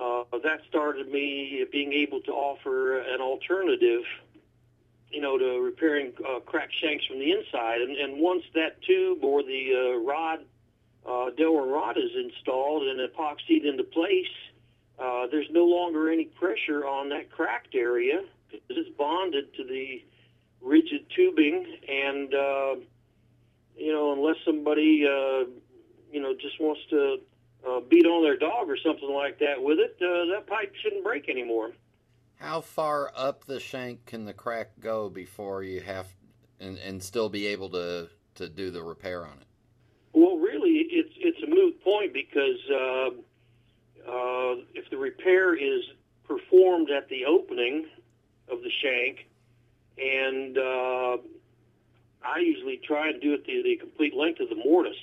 uh, 0.00 0.24
that 0.42 0.60
started 0.68 1.08
me 1.08 1.64
being 1.70 1.92
able 1.92 2.20
to 2.22 2.32
offer 2.32 3.00
an 3.00 3.20
alternative 3.20 4.02
you 5.10 5.20
know, 5.20 5.38
to 5.38 5.60
repairing 5.60 6.12
uh, 6.28 6.40
cracked 6.40 6.74
shanks 6.80 7.06
from 7.06 7.18
the 7.18 7.32
inside. 7.32 7.80
And, 7.80 7.96
and 7.96 8.20
once 8.20 8.42
that 8.54 8.82
tube 8.82 9.24
or 9.24 9.42
the 9.42 9.72
uh, 9.74 10.04
rod, 10.04 10.40
uh, 11.06 11.30
Delrin 11.38 11.72
rod 11.72 11.96
is 11.96 12.10
installed 12.14 12.86
and 12.86 13.00
epoxied 13.00 13.64
into 13.64 13.84
place, 13.84 14.26
uh, 14.98 15.26
there's 15.30 15.46
no 15.50 15.64
longer 15.64 16.10
any 16.10 16.24
pressure 16.24 16.86
on 16.86 17.08
that 17.10 17.30
cracked 17.30 17.74
area 17.74 18.20
because 18.50 18.76
it's 18.76 18.96
bonded 18.96 19.54
to 19.54 19.64
the 19.64 20.02
rigid 20.60 21.06
tubing. 21.14 21.64
And, 21.88 22.34
uh, 22.34 22.74
you 23.76 23.92
know, 23.92 24.12
unless 24.12 24.36
somebody, 24.44 25.06
uh, 25.06 25.48
you 26.12 26.20
know, 26.20 26.34
just 26.34 26.60
wants 26.60 26.80
to 26.90 27.18
uh, 27.66 27.80
beat 27.88 28.06
on 28.06 28.22
their 28.22 28.36
dog 28.36 28.68
or 28.68 28.76
something 28.76 29.10
like 29.10 29.38
that 29.38 29.62
with 29.62 29.78
it, 29.78 29.96
uh, 30.02 30.34
that 30.34 30.46
pipe 30.46 30.74
shouldn't 30.82 31.04
break 31.04 31.28
anymore. 31.28 31.72
How 32.38 32.60
far 32.60 33.10
up 33.16 33.44
the 33.44 33.58
shank 33.58 34.06
can 34.06 34.24
the 34.24 34.32
crack 34.32 34.70
go 34.78 35.08
before 35.08 35.64
you 35.64 35.80
have 35.80 36.06
and, 36.60 36.78
and 36.78 37.02
still 37.02 37.28
be 37.28 37.48
able 37.48 37.68
to, 37.70 38.08
to 38.36 38.48
do 38.48 38.70
the 38.70 38.82
repair 38.82 39.26
on 39.26 39.32
it? 39.40 39.46
Well, 40.12 40.38
really, 40.38 40.86
it's 40.90 41.12
it's 41.16 41.42
a 41.42 41.46
moot 41.46 41.82
point 41.82 42.12
because 42.12 42.58
uh, 42.70 43.08
uh, 44.10 44.54
if 44.74 44.88
the 44.90 44.96
repair 44.96 45.54
is 45.54 45.82
performed 46.26 46.90
at 46.90 47.08
the 47.08 47.24
opening 47.24 47.86
of 48.50 48.58
the 48.62 48.70
shank, 48.82 49.26
and 49.98 50.56
uh, 50.56 51.16
I 52.24 52.38
usually 52.38 52.80
try 52.84 53.10
and 53.10 53.20
do 53.20 53.34
it 53.34 53.44
the, 53.46 53.62
the 53.62 53.76
complete 53.76 54.14
length 54.14 54.40
of 54.40 54.48
the 54.48 54.56
mortise, 54.56 54.94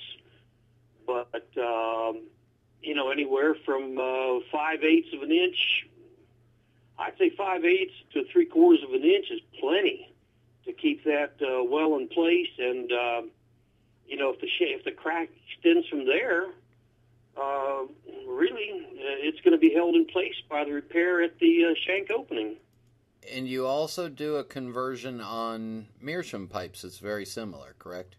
but 1.06 1.46
um, 1.56 2.22
you 2.82 2.94
know 2.94 3.10
anywhere 3.10 3.54
from 3.64 3.98
uh, 3.98 4.40
five 4.50 4.82
eighths 4.82 5.14
of 5.14 5.22
an 5.22 5.30
inch 5.30 5.86
I'd 6.98 7.16
say 7.18 7.30
five 7.36 7.64
eighths 7.64 7.94
to 8.14 8.24
three 8.32 8.46
quarters 8.46 8.82
of 8.82 8.92
an 8.94 9.02
inch 9.02 9.26
is 9.30 9.40
plenty 9.60 10.14
to 10.64 10.72
keep 10.72 11.04
that 11.04 11.34
uh, 11.40 11.62
well 11.64 11.96
in 11.96 12.08
place. 12.08 12.48
And 12.58 12.90
uh, 12.92 13.22
you 14.06 14.16
know, 14.16 14.30
if 14.30 14.40
the 14.40 14.46
sh- 14.46 14.74
if 14.78 14.84
the 14.84 14.92
crack 14.92 15.28
extends 15.48 15.86
from 15.88 16.06
there, 16.06 16.46
uh, 17.36 17.82
really, 18.26 18.70
uh, 18.72 19.26
it's 19.26 19.40
going 19.40 19.52
to 19.52 19.58
be 19.58 19.72
held 19.74 19.94
in 19.94 20.06
place 20.06 20.34
by 20.48 20.64
the 20.64 20.72
repair 20.72 21.22
at 21.22 21.38
the 21.38 21.66
uh, 21.66 21.74
shank 21.86 22.10
opening. 22.10 22.56
And 23.32 23.48
you 23.48 23.66
also 23.66 24.08
do 24.08 24.36
a 24.36 24.44
conversion 24.44 25.20
on 25.20 25.88
meerschaum 26.00 26.46
pipes. 26.46 26.84
It's 26.84 26.98
very 26.98 27.26
similar, 27.26 27.74
correct? 27.78 28.16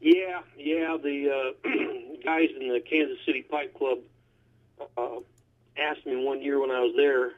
Yeah, 0.00 0.42
yeah. 0.56 0.96
The 1.02 1.54
uh, 1.64 1.68
guys 2.24 2.48
in 2.58 2.68
the 2.68 2.80
Kansas 2.80 3.18
City 3.26 3.42
Pipe 3.42 3.76
Club 3.76 3.98
uh, 4.96 5.20
asked 5.76 6.06
me 6.06 6.24
one 6.24 6.40
year 6.40 6.60
when 6.60 6.70
I 6.70 6.80
was 6.80 6.94
there 6.96 7.32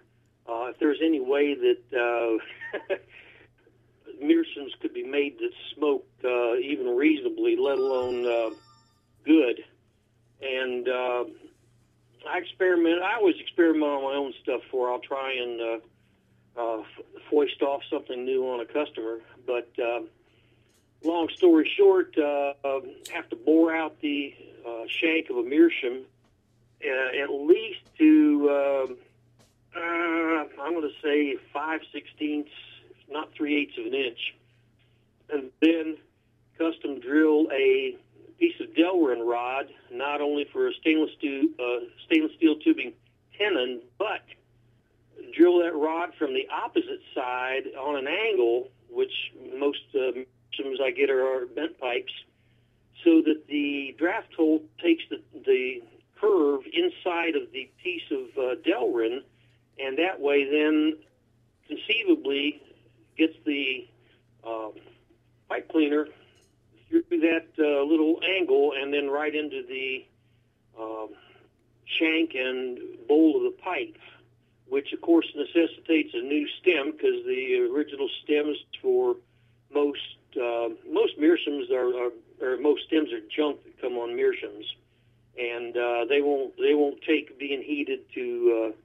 uh, 0.48 0.66
if 0.66 0.78
there's 0.78 1.00
any 1.02 1.20
way 1.20 1.54
that 1.54 2.40
uh, 2.88 2.94
meerschaums 4.22 4.78
could 4.80 4.94
be 4.94 5.04
made 5.04 5.38
that 5.38 5.50
smoke 5.74 6.06
uh, 6.24 6.54
even 6.56 6.86
reasonably, 6.96 7.56
let 7.56 7.78
alone 7.78 8.26
uh, 8.26 8.54
good. 9.24 9.64
And 10.42 10.88
uh, 10.88 11.24
I 12.28 12.38
experiment. 12.38 13.02
I 13.02 13.16
always 13.16 13.36
experiment 13.40 13.84
on 13.84 14.02
my 14.02 14.14
own 14.14 14.34
stuff 14.42 14.62
before 14.62 14.90
I'll 14.92 15.00
try 15.00 15.32
and 15.34 15.60
uh, 15.60 16.60
uh, 16.60 16.82
foist 17.30 17.62
off 17.62 17.82
something 17.90 18.24
new 18.24 18.46
on 18.48 18.60
a 18.60 18.66
customer. 18.66 19.20
But 19.46 19.70
uh, 19.82 20.00
long 21.04 21.28
story 21.34 21.70
short, 21.76 22.16
uh, 22.18 22.54
have 23.12 23.28
to 23.30 23.36
bore 23.36 23.74
out 23.74 24.00
the 24.00 24.34
uh, 24.66 24.84
shank 24.88 25.30
of 25.30 25.36
a 25.36 25.42
meerschaum 25.42 26.02
uh, 26.84 27.22
at 27.22 27.30
least 27.30 27.80
to. 27.98 28.98
Uh, 29.76 30.44
I'm 30.62 30.72
going 30.72 30.82
to 30.82 31.00
say 31.02 31.36
five 31.52 31.80
sixteenths, 31.92 32.50
not 33.10 33.28
three 33.36 33.60
eighths 33.62 33.78
of 33.78 33.86
an 33.86 33.94
inch, 33.94 34.34
and 35.30 35.50
then 35.60 35.96
custom 36.58 37.00
drill 37.00 37.48
a 37.52 37.96
piece 38.38 38.58
of 38.60 38.68
Delrin 38.74 39.26
rod, 39.26 39.66
not 39.92 40.20
only 40.20 40.46
for 40.52 40.68
a 40.68 40.72
stainless 40.80 41.10
steel, 41.18 41.44
uh, 41.58 41.84
stainless 42.06 42.32
steel 42.36 42.56
tubing 42.56 42.92
tenon, 43.38 43.82
but 43.98 44.22
drill 45.36 45.58
that 45.62 45.74
rod 45.74 46.10
from 46.18 46.32
the 46.32 46.46
opposite 46.50 47.00
side 47.14 47.64
on 47.78 47.96
an 47.96 48.06
angle, 48.06 48.68
which 48.90 49.12
most 49.58 49.80
uh, 49.94 50.12
I 50.82 50.90
get 50.90 51.10
are, 51.10 51.42
are 51.42 51.46
bent 51.46 51.78
pipes, 51.78 52.12
so 53.04 53.22
that 53.22 53.46
the 53.48 53.94
draft 53.98 54.32
hole 54.34 54.62
takes 54.82 55.02
the, 55.10 55.20
the 55.44 55.82
curve 56.20 56.62
inside 56.72 57.36
of 57.36 57.52
the 57.52 57.68
piece 57.82 58.10
of 58.10 58.26
uh, 58.38 58.54
Delrin, 58.66 59.20
and 59.78 59.98
that 59.98 60.20
way 60.20 60.44
then 60.44 60.96
conceivably 61.68 62.62
gets 63.16 63.34
the 63.44 63.86
uh, 64.44 64.68
pipe 65.48 65.68
cleaner 65.70 66.06
through 66.88 67.02
that 67.10 67.46
uh, 67.58 67.82
little 67.82 68.20
angle 68.38 68.72
and 68.80 68.92
then 68.92 69.08
right 69.08 69.34
into 69.34 69.62
the 69.66 70.04
um, 70.78 71.08
shank 71.98 72.34
and 72.34 72.78
bowl 73.08 73.36
of 73.36 73.42
the 73.42 73.62
pipe, 73.62 73.96
which 74.68 74.92
of 74.92 75.00
course 75.00 75.26
necessitates 75.34 76.10
a 76.14 76.22
new 76.22 76.46
stem 76.60 76.92
because 76.92 77.24
the 77.26 77.68
original 77.72 78.08
stems 78.22 78.56
for 78.80 79.16
most 79.72 80.00
uh, 80.36 80.68
most 80.92 81.18
meerschaums 81.18 81.70
are, 81.70 81.88
are 81.96 82.10
or 82.40 82.58
most 82.58 82.84
stems 82.86 83.12
are 83.12 83.20
junk 83.34 83.62
that 83.64 83.80
come 83.80 83.94
on 83.94 84.10
meerschaums, 84.10 84.66
and 85.38 85.76
uh, 85.76 86.04
they 86.08 86.20
won't 86.20 86.56
they 86.58 86.74
won't 86.74 87.00
take 87.02 87.38
being 87.38 87.62
heated 87.62 88.00
to 88.14 88.68
uh, 88.68 88.76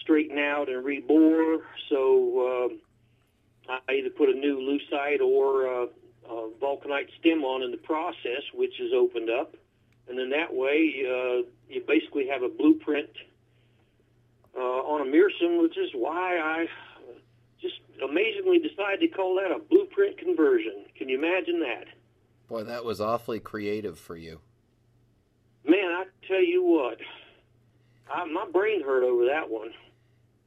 straighten 0.00 0.38
out 0.38 0.68
and 0.68 0.84
rebore. 0.84 1.58
So 1.88 2.70
uh, 3.68 3.72
I 3.88 3.94
either 3.94 4.10
put 4.10 4.28
a 4.28 4.34
new 4.34 4.58
lucite 4.58 5.20
or 5.20 5.66
uh, 5.66 5.86
uh, 6.28 6.48
vulcanite 6.60 7.08
stem 7.20 7.44
on 7.44 7.62
in 7.62 7.70
the 7.70 7.76
process, 7.78 8.42
which 8.54 8.80
is 8.80 8.92
opened 8.94 9.30
up, 9.30 9.54
and 10.08 10.18
then 10.18 10.30
that 10.30 10.52
way 10.52 10.92
uh, 11.04 11.48
you 11.68 11.82
basically 11.86 12.28
have 12.28 12.42
a 12.42 12.48
blueprint 12.48 13.10
uh, 14.56 14.60
on 14.60 15.06
a 15.06 15.10
meerschaum, 15.10 15.62
which 15.62 15.76
is 15.76 15.90
why 15.94 16.38
I 16.38 16.66
just 17.60 17.80
amazingly 18.02 18.58
decided 18.58 19.00
to 19.00 19.08
call 19.08 19.36
that 19.36 19.54
a 19.54 19.58
blueprint 19.58 20.18
conversion. 20.18 20.84
Can 20.96 21.08
you 21.08 21.18
imagine 21.18 21.60
that? 21.60 21.86
Boy, 22.48 22.62
that 22.64 22.84
was 22.84 23.00
awfully 23.00 23.40
creative 23.40 23.98
for 23.98 24.16
you. 24.16 24.40
Man, 25.64 25.90
I 25.90 26.04
tell 26.28 26.42
you 26.42 26.62
what, 26.62 26.98
I, 28.12 28.24
my 28.24 28.46
brain 28.52 28.84
hurt 28.84 29.02
over 29.02 29.26
that 29.26 29.50
one. 29.50 29.70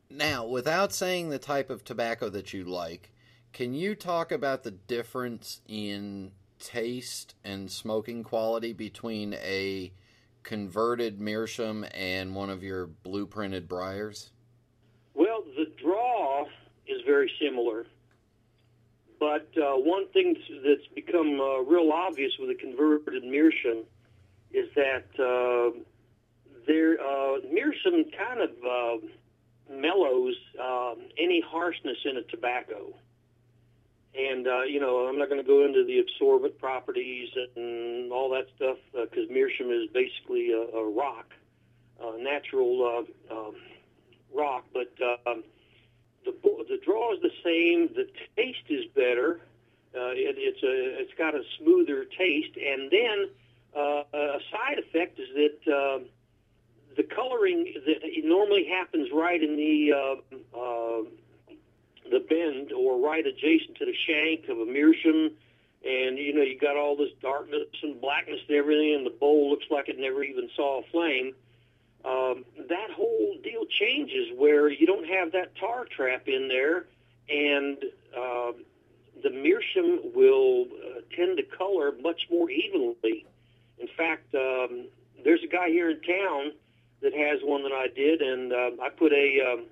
Now, 0.09 0.45
without 0.45 0.91
saying 0.91 1.29
the 1.29 1.37
type 1.37 1.69
of 1.69 1.83
tobacco 1.83 2.29
that 2.29 2.51
you 2.51 2.63
like, 2.63 3.11
can 3.53 3.73
you 3.73 3.93
talk 3.93 4.31
about 4.31 4.63
the 4.63 4.71
difference 4.71 5.61
in 5.67 6.31
taste 6.57 7.35
and 7.43 7.71
smoking 7.71 8.23
quality 8.23 8.73
between 8.73 9.35
a 9.35 9.91
converted 10.41 11.21
meerschaum 11.21 11.85
and 11.93 12.33
one 12.33 12.49
of 12.49 12.63
your 12.63 12.87
blueprinted 12.87 13.67
briars? 13.67 14.31
Well, 15.13 15.43
the 15.55 15.71
draw 15.81 16.45
is 16.87 17.01
very 17.05 17.31
similar. 17.39 17.85
But 19.19 19.49
uh, 19.57 19.75
one 19.75 20.07
thing 20.09 20.35
that's 20.65 20.87
become 20.95 21.39
uh, 21.39 21.59
real 21.59 21.91
obvious 21.91 22.31
with 22.39 22.49
a 22.49 22.55
converted 22.55 23.23
meerschaum 23.23 23.83
is 24.51 24.69
that 24.75 25.05
uh, 25.19 25.77
there 26.65 26.99
uh, 26.99 27.39
meerschaum 27.51 28.05
kind 28.17 28.39
of 28.39 28.49
uh, 28.65 29.05
mellows 29.69 30.35
uh, 30.61 30.95
any 31.17 31.41
harshness 31.41 31.97
in 32.05 32.17
a 32.17 32.23
tobacco. 32.23 32.93
And 34.15 34.47
uh, 34.47 34.63
you 34.63 34.79
know, 34.79 35.07
I'm 35.07 35.19
not 35.19 35.29
going 35.29 35.41
to 35.41 35.47
go 35.47 35.65
into 35.65 35.85
the 35.85 35.99
absorbent 35.99 36.57
properties 36.59 37.29
and 37.55 38.11
all 38.11 38.29
that 38.31 38.47
stuff 38.55 38.77
because 38.91 39.29
uh, 39.29 39.33
meerschaum 39.33 39.69
is 39.69 39.87
basically 39.93 40.51
a, 40.51 40.77
a 40.77 40.89
rock, 40.89 41.33
a 42.01 42.17
natural 42.21 43.05
uh, 43.31 43.33
um, 43.33 43.55
rock. 44.33 44.65
But 44.73 44.91
uh, 44.99 45.35
the 46.25 46.33
the 46.41 46.79
draw 46.83 47.13
is 47.13 47.21
the 47.21 47.31
same. 47.43 47.89
The 47.95 48.07
taste 48.35 48.65
is 48.69 48.85
better. 48.95 49.41
Uh, 49.95 50.13
it, 50.13 50.35
it's 50.37 50.63
a 50.63 51.01
it's 51.01 51.13
got 51.17 51.35
a 51.35 51.43
smoother 51.59 52.05
taste, 52.05 52.57
and 52.57 52.91
then 52.91 53.29
uh, 53.75 54.03
a 54.13 54.39
side 54.51 54.79
effect 54.79 55.19
is 55.19 55.27
that 55.35 55.71
uh, 55.71 55.99
the 56.97 57.03
coloring 57.03 57.73
that 57.85 58.01
normally 58.23 58.65
happens 58.65 59.09
right 59.13 59.41
in 59.41 59.55
the 59.55 59.93
uh, 59.93 60.57
uh, 60.57 61.03
the 62.11 62.19
bend 62.19 62.71
or 62.71 62.99
right 62.99 63.25
adjacent 63.25 63.77
to 63.77 63.85
the 63.85 63.95
shank 64.07 64.49
of 64.49 64.59
a 64.59 64.65
meerschaum, 64.65 65.31
and 65.85 66.17
you 66.17 66.33
know 66.33 66.41
you 66.41 66.57
got 66.57 66.77
all 66.77 66.95
this 66.95 67.11
darkness 67.21 67.67
and 67.83 68.01
blackness 68.01 68.39
and 68.47 68.57
everything, 68.57 68.95
and 68.95 69.05
the 69.05 69.11
bowl 69.11 69.49
looks 69.49 69.65
like 69.69 69.89
it 69.89 69.99
never 69.99 70.23
even 70.23 70.49
saw 70.55 70.81
a 70.81 70.83
flame. 70.91 71.33
Um, 72.05 72.45
that 72.69 72.91
whole 72.91 73.35
deal 73.43 73.65
changes 73.65 74.29
where 74.37 74.69
you 74.69 74.87
don't 74.87 75.07
have 75.07 75.33
that 75.33 75.55
tar 75.57 75.85
trap 75.85 76.27
in 76.27 76.47
there, 76.47 76.85
and 77.29 77.77
uh, 78.17 78.53
the 79.21 79.29
meerschaum 79.29 80.13
will 80.15 80.65
uh, 80.65 81.01
tend 81.15 81.37
to 81.37 81.43
color 81.43 81.93
much 82.01 82.27
more 82.31 82.49
evenly. 82.49 83.25
In 83.77 83.87
fact, 83.97 84.33
um, 84.33 84.87
there's 85.23 85.43
a 85.43 85.47
guy 85.47 85.69
here 85.69 85.89
in 85.89 86.01
town 86.01 86.53
that 87.01 87.13
has 87.13 87.39
one 87.43 87.63
that 87.63 87.71
I 87.71 87.87
did, 87.87 88.21
and 88.21 88.51
uh, 88.51 88.71
I 88.81 88.89
put 88.89 89.13
a 89.13 89.53
um, 89.53 89.65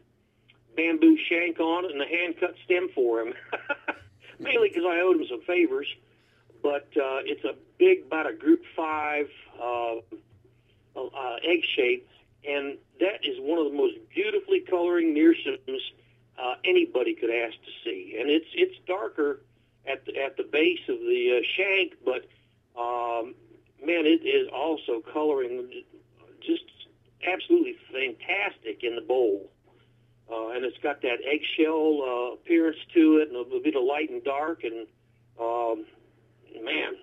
bamboo 0.76 1.18
shank 1.30 1.60
on 1.60 1.86
it 1.86 1.92
and 1.92 2.02
a 2.02 2.06
hand 2.06 2.36
cut 2.40 2.56
stem 2.64 2.90
for 2.94 3.22
him, 3.22 3.34
mainly 4.40 4.70
because 4.70 4.86
I 4.86 5.00
owed 5.02 5.18
him 5.18 5.28
some 5.30 5.42
favors. 5.42 5.88
But 6.64 6.88
uh, 6.96 7.22
it's 7.24 7.44
a 7.44 7.56
big, 7.78 8.06
about 8.08 8.28
a 8.28 8.34
group 8.34 8.62
five 8.76 9.30
uh, 9.62 9.98
uh, 10.96 11.36
egg 11.44 11.64
shape, 11.76 12.08
and 12.48 12.78
that 13.00 13.24
is 13.24 13.38
one 13.40 13.60
of 13.60 13.72
the 13.72 13.78
most 13.78 13.96
beautifully 14.14 14.62
coloring 14.62 15.14
meerschaums 15.14 15.82
uh, 16.38 16.56
anybody 16.66 17.14
could 17.14 17.30
ask 17.30 17.54
to 17.54 17.72
see. 17.84 18.16
And 18.20 18.30
it's 18.30 18.48
it's 18.54 18.76
darker 18.88 19.42
at 19.86 20.06
the, 20.06 20.18
at 20.22 20.38
the 20.38 20.44
base 20.44 20.82
of 20.90 21.00
the 21.00 21.40
uh, 21.40 21.46
shank, 21.56 21.94
but 22.04 22.26
um, 22.80 23.36
man, 23.86 24.06
it 24.06 24.26
is 24.26 24.50
also 24.54 25.02
coloring 25.14 25.70
just 26.42 26.64
absolutely 27.26 27.76
fantastic 27.92 28.84
in 28.84 28.96
the 28.96 29.02
bowl. 29.02 29.50
Uh, 30.30 30.50
and 30.50 30.66
it's 30.66 30.78
got 30.80 31.02
that 31.02 31.20
eggshell 31.24 32.02
uh, 32.04 32.34
appearance 32.34 32.78
to 32.94 33.18
it, 33.18 33.30
and 33.30 33.38
a, 33.38 33.56
a 33.56 33.62
bit 33.62 33.76
of 33.76 33.84
light 33.84 34.10
and 34.10 34.24
dark, 34.26 34.64
and 34.64 34.86
um, 35.40 35.86
man, 36.64 36.96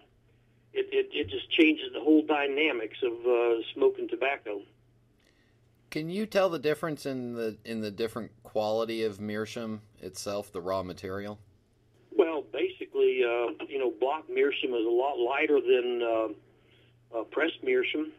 it, 0.74 0.86
it, 0.92 1.08
it 1.12 1.30
just 1.30 1.50
changes 1.50 1.86
the 1.94 2.00
whole 2.00 2.22
dynamics 2.26 2.98
of 3.02 3.12
uh, 3.26 3.62
smoking 3.74 4.08
tobacco. 4.08 4.60
Can 5.90 6.10
you 6.10 6.26
tell 6.26 6.50
the 6.50 6.58
difference 6.58 7.06
in 7.06 7.34
the 7.34 7.56
in 7.64 7.80
the 7.80 7.90
different 7.90 8.32
quality 8.42 9.04
of 9.04 9.20
meerschaum 9.20 9.80
itself, 10.00 10.50
the 10.50 10.60
raw 10.60 10.82
material? 10.82 11.38
Well, 12.16 12.42
basically, 12.52 13.22
uh, 13.24 13.64
you 13.68 13.78
know, 13.78 13.92
block 14.00 14.28
meerschaum 14.28 14.74
is 14.74 14.84
a 14.84 14.90
lot 14.90 15.18
lighter 15.18 15.60
than 15.60 16.02
uh, 16.02 17.18
uh, 17.18 17.24
pressed 17.30 17.62
meerschaum, 17.62 18.12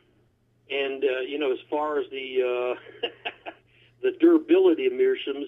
and 0.69 1.03
uh, 1.03 1.19
you 1.21 1.39
know, 1.39 1.51
as 1.51 1.59
far 1.69 1.99
as 1.99 2.05
the 2.09 2.75
uh, 3.03 3.09
the 4.01 4.11
durability 4.19 4.87
of 4.87 4.93
meerschaums, 4.93 5.47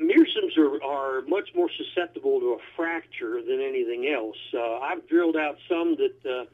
meerschaums 0.00 0.56
are, 0.58 0.82
are 0.82 1.22
much 1.22 1.50
more 1.54 1.68
susceptible 1.76 2.40
to 2.40 2.52
a 2.52 2.58
fracture 2.76 3.40
than 3.42 3.60
anything 3.60 4.08
else. 4.12 4.36
Uh, 4.54 4.78
I've 4.78 5.08
drilled 5.08 5.36
out 5.36 5.56
some 5.68 5.96
that 5.96 6.30
uh, 6.30 6.44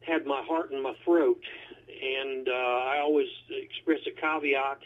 had 0.00 0.26
my 0.26 0.42
heart 0.42 0.72
in 0.72 0.82
my 0.82 0.94
throat, 1.04 1.40
and 1.88 2.48
uh, 2.48 2.52
I 2.52 3.00
always 3.00 3.28
express 3.50 4.00
a 4.06 4.20
caveat 4.20 4.80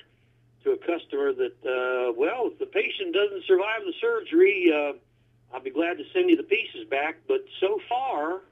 to 0.65 0.73
a 0.73 0.79
customer 0.79 1.33
that, 1.33 1.57
uh, 1.65 2.13
well, 2.17 2.49
if 2.53 2.59
the 2.59 2.67
patient 2.67 3.15
doesn't 3.15 3.45
survive 3.47 3.83
the 3.85 3.95
surgery, 4.01 4.73
uh, 4.73 4.93
I'll 5.55 5.63
be 5.63 5.71
glad 5.71 5.99
to 5.99 6.05
send 6.13 6.31
you 6.31 6.37
the 6.37 6.45
pieces 6.45 6.87
back. 6.89 7.17
But 7.27 7.45
so 7.61 7.81
far, 7.89 8.43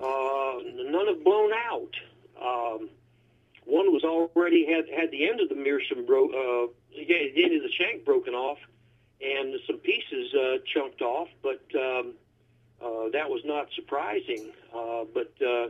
uh, 0.00 0.62
none 0.64 1.06
have 1.08 1.24
blown 1.24 1.50
out. 1.52 1.90
Um, 2.42 2.88
one 3.64 3.92
was 3.92 4.02
already 4.02 4.66
had 4.66 4.88
had 4.88 5.10
the 5.10 5.28
end 5.28 5.40
of 5.40 5.48
the 5.48 5.54
meerschaum 5.54 6.04
broke, 6.04 6.30
uh, 6.30 6.72
the 6.90 7.44
end 7.44 7.54
of 7.54 7.62
the 7.62 7.70
shank 7.78 8.04
broken 8.04 8.34
off, 8.34 8.58
and 9.20 9.54
some 9.66 9.78
pieces 9.78 10.34
uh, 10.34 10.56
chunked 10.66 11.00
off. 11.00 11.28
But 11.42 11.62
um, 11.76 12.14
uh, 12.82 13.10
that 13.12 13.30
was 13.30 13.42
not 13.44 13.68
surprising. 13.74 14.50
Uh, 14.74 15.04
but 15.14 15.32
uh, 15.40 15.68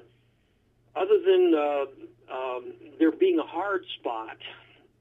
other 0.97 1.19
than 1.25 1.55
uh, 1.55 2.35
um, 2.35 2.73
there 2.99 3.13
being 3.13 3.39
a 3.39 3.47
hard 3.47 3.85
spot 3.99 4.39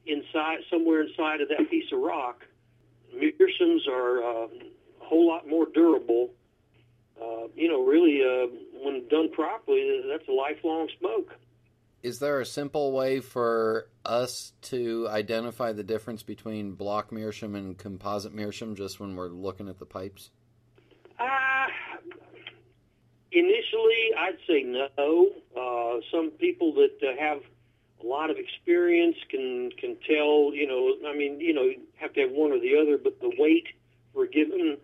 inside 0.05 0.59
somewhere 0.69 1.03
inside 1.03 1.41
of 1.41 1.49
that 1.49 1.69
piece 1.69 1.91
of 1.91 1.99
rock, 1.99 2.45
meerschaums 3.15 3.87
are 3.87 4.23
uh, 4.23 4.47
a 4.47 5.05
whole 5.05 5.27
lot 5.27 5.47
more 5.47 5.67
durable. 5.73 6.31
Uh, 7.21 7.47
you 7.55 7.69
know, 7.69 7.85
really, 7.85 8.21
uh, 8.21 8.47
when 8.83 9.07
done 9.07 9.31
properly, 9.31 10.01
that's 10.09 10.27
a 10.27 10.31
lifelong 10.31 10.89
smoke. 10.99 11.33
Is 12.03 12.17
there 12.17 12.39
a 12.39 12.45
simple 12.45 12.91
way 12.91 13.19
for 13.19 13.87
us 14.03 14.53
to 14.63 15.07
identify 15.09 15.71
the 15.71 15.83
difference 15.83 16.23
between 16.23 16.73
block 16.73 17.11
meerschaum 17.11 17.53
and 17.55 17.77
composite 17.77 18.33
meerschaum 18.33 18.75
just 18.75 18.99
when 18.99 19.15
we're 19.15 19.27
looking 19.27 19.69
at 19.69 19.77
the 19.77 19.85
pipes? 19.85 20.31
Uh, 21.19 21.67
initially, 23.31 24.09
I'd 24.17 24.37
say 24.47 24.63
no. 24.63 25.29
Uh, 25.55 26.01
some 26.11 26.31
people 26.31 26.73
that 26.73 26.97
uh, 27.03 27.19
have 27.19 27.41
a 28.03 28.07
lot 28.07 28.31
of 28.31 28.37
experience 28.37 29.17
can 29.29 29.69
can 29.77 29.95
tell. 30.07 30.55
You 30.55 30.65
know, 30.67 31.07
I 31.07 31.15
mean, 31.15 31.39
you 31.39 31.53
know, 31.53 31.63
you 31.63 31.81
have 31.97 32.13
to 32.13 32.21
have 32.21 32.31
one 32.31 32.51
or 32.51 32.59
the 32.59 32.77
other, 32.81 32.97
but 32.97 33.19
the 33.21 33.31
weight 33.37 33.67
for 34.11 34.23
a 34.23 34.27
given 34.27 34.77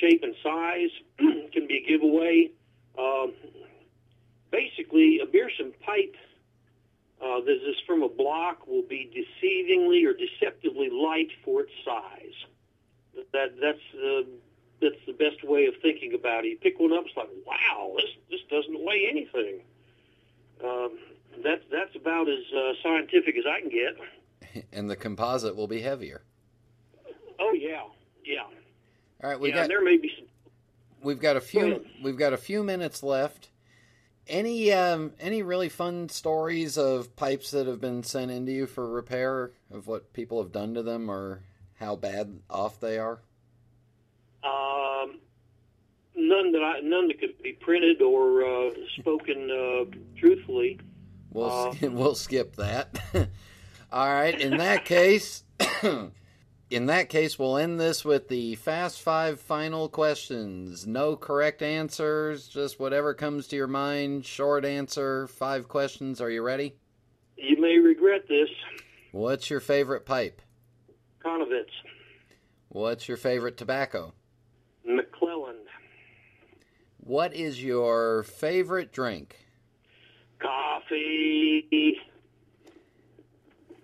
shape 0.00 0.24
and 0.24 0.34
size 0.42 0.90
can 1.52 1.68
be 1.68 1.84
a 1.84 1.88
giveaway. 1.88 2.50
Um, 2.98 3.34
basically, 4.50 5.20
a 5.20 5.30
meerschaum 5.32 5.72
pipe 5.84 6.16
uh, 7.22 7.40
is 7.42 7.76
from 7.86 8.02
a 8.02 8.08
block 8.08 8.66
will 8.66 8.82
be 8.82 9.10
deceivingly 9.14 10.06
or 10.06 10.12
deceptively 10.12 10.90
light 10.90 11.30
for 11.44 11.62
its 11.62 11.72
size. 11.84 12.34
That 13.32 13.54
that's 13.60 13.78
uh, 13.94 14.22
that's 14.80 15.00
the 15.06 15.12
best 15.12 15.42
way 15.42 15.66
of 15.66 15.74
thinking 15.80 16.14
about 16.14 16.44
it. 16.44 16.48
You 16.48 16.58
pick 16.58 16.78
one 16.78 16.92
up, 16.92 17.04
it's 17.06 17.16
like, 17.16 17.30
wow, 17.46 17.94
this 17.96 18.10
this 18.30 18.40
doesn't 18.50 18.84
weigh 18.84 19.06
anything. 19.10 19.60
Um, 20.62 20.98
that's 21.42 21.62
that's 21.70 21.94
about 21.96 22.28
as 22.28 22.44
uh, 22.54 22.72
scientific 22.82 23.36
as 23.36 23.44
I 23.46 23.60
can 23.60 23.70
get. 23.70 23.96
And 24.72 24.88
the 24.88 24.96
composite 24.96 25.54
will 25.54 25.66
be 25.66 25.82
heavier. 25.82 26.22
Oh 27.38 27.52
yeah, 27.52 27.82
yeah. 28.24 28.44
All 29.22 29.30
right, 29.30 29.38
we 29.38 29.50
yeah, 29.50 29.56
got 29.56 29.68
there 29.68 29.84
may 29.84 29.98
be 29.98 30.10
some. 30.16 30.26
we've 31.02 31.20
got 31.20 31.36
a 31.36 31.40
few 31.42 31.84
we've 32.02 32.16
got 32.16 32.32
a 32.32 32.38
few 32.38 32.62
minutes 32.62 33.02
left. 33.02 33.50
Any 34.28 34.72
um, 34.72 35.12
any 35.20 35.42
really 35.42 35.68
fun 35.68 36.08
stories 36.08 36.76
of 36.76 37.14
pipes 37.14 37.52
that 37.52 37.66
have 37.66 37.80
been 37.80 38.02
sent 38.02 38.30
into 38.30 38.50
you 38.50 38.66
for 38.66 38.88
repair 38.88 39.52
of 39.72 39.86
what 39.86 40.12
people 40.12 40.42
have 40.42 40.50
done 40.50 40.74
to 40.74 40.82
them 40.82 41.08
or 41.08 41.42
how 41.74 41.94
bad 41.94 42.40
off 42.50 42.80
they 42.80 42.98
are? 42.98 43.20
Um, 44.42 45.18
none 46.16 46.52
that 46.52 46.62
I 46.62 46.80
none 46.80 47.08
that 47.08 47.20
could 47.20 47.40
be 47.42 47.52
printed 47.52 48.02
or 48.02 48.44
uh, 48.44 48.70
spoken 48.98 49.50
uh, 49.50 49.84
truthfully. 50.18 50.80
We'll 51.32 51.50
Uh, 51.50 51.74
we'll 51.90 52.14
skip 52.16 52.56
that. 52.56 52.98
All 53.92 54.12
right. 54.12 54.38
In 54.40 54.56
that 54.56 54.84
case, 54.84 55.44
in 56.70 56.86
that 56.86 57.08
case, 57.08 57.38
we'll 57.38 57.56
end 57.56 57.78
this 57.78 58.04
with 58.04 58.28
the 58.28 58.56
fast 58.56 59.00
five 59.00 59.40
final 59.40 59.88
questions. 59.88 60.86
No 60.86 61.16
correct 61.16 61.62
answers, 61.62 62.48
just 62.48 62.80
whatever 62.80 63.14
comes 63.14 63.46
to 63.48 63.56
your 63.56 63.68
mind. 63.68 64.24
Short 64.24 64.64
answer, 64.64 65.26
five 65.28 65.68
questions. 65.68 66.20
Are 66.20 66.30
you 66.30 66.42
ready? 66.42 66.74
You 67.36 67.60
may 67.60 67.78
regret 67.78 68.26
this. 68.28 68.48
What's 69.12 69.48
your 69.48 69.60
favorite 69.60 70.04
pipe? 70.06 70.42
Chonowitsch, 71.24 71.66
What's 72.68 73.08
your 73.08 73.16
favorite 73.16 73.56
tobacco? 73.56 74.12
McClelland, 74.88 75.64
What 76.98 77.34
is 77.34 77.62
your 77.62 78.22
favorite 78.22 78.92
drink? 78.92 79.36
coffee, 80.40 81.66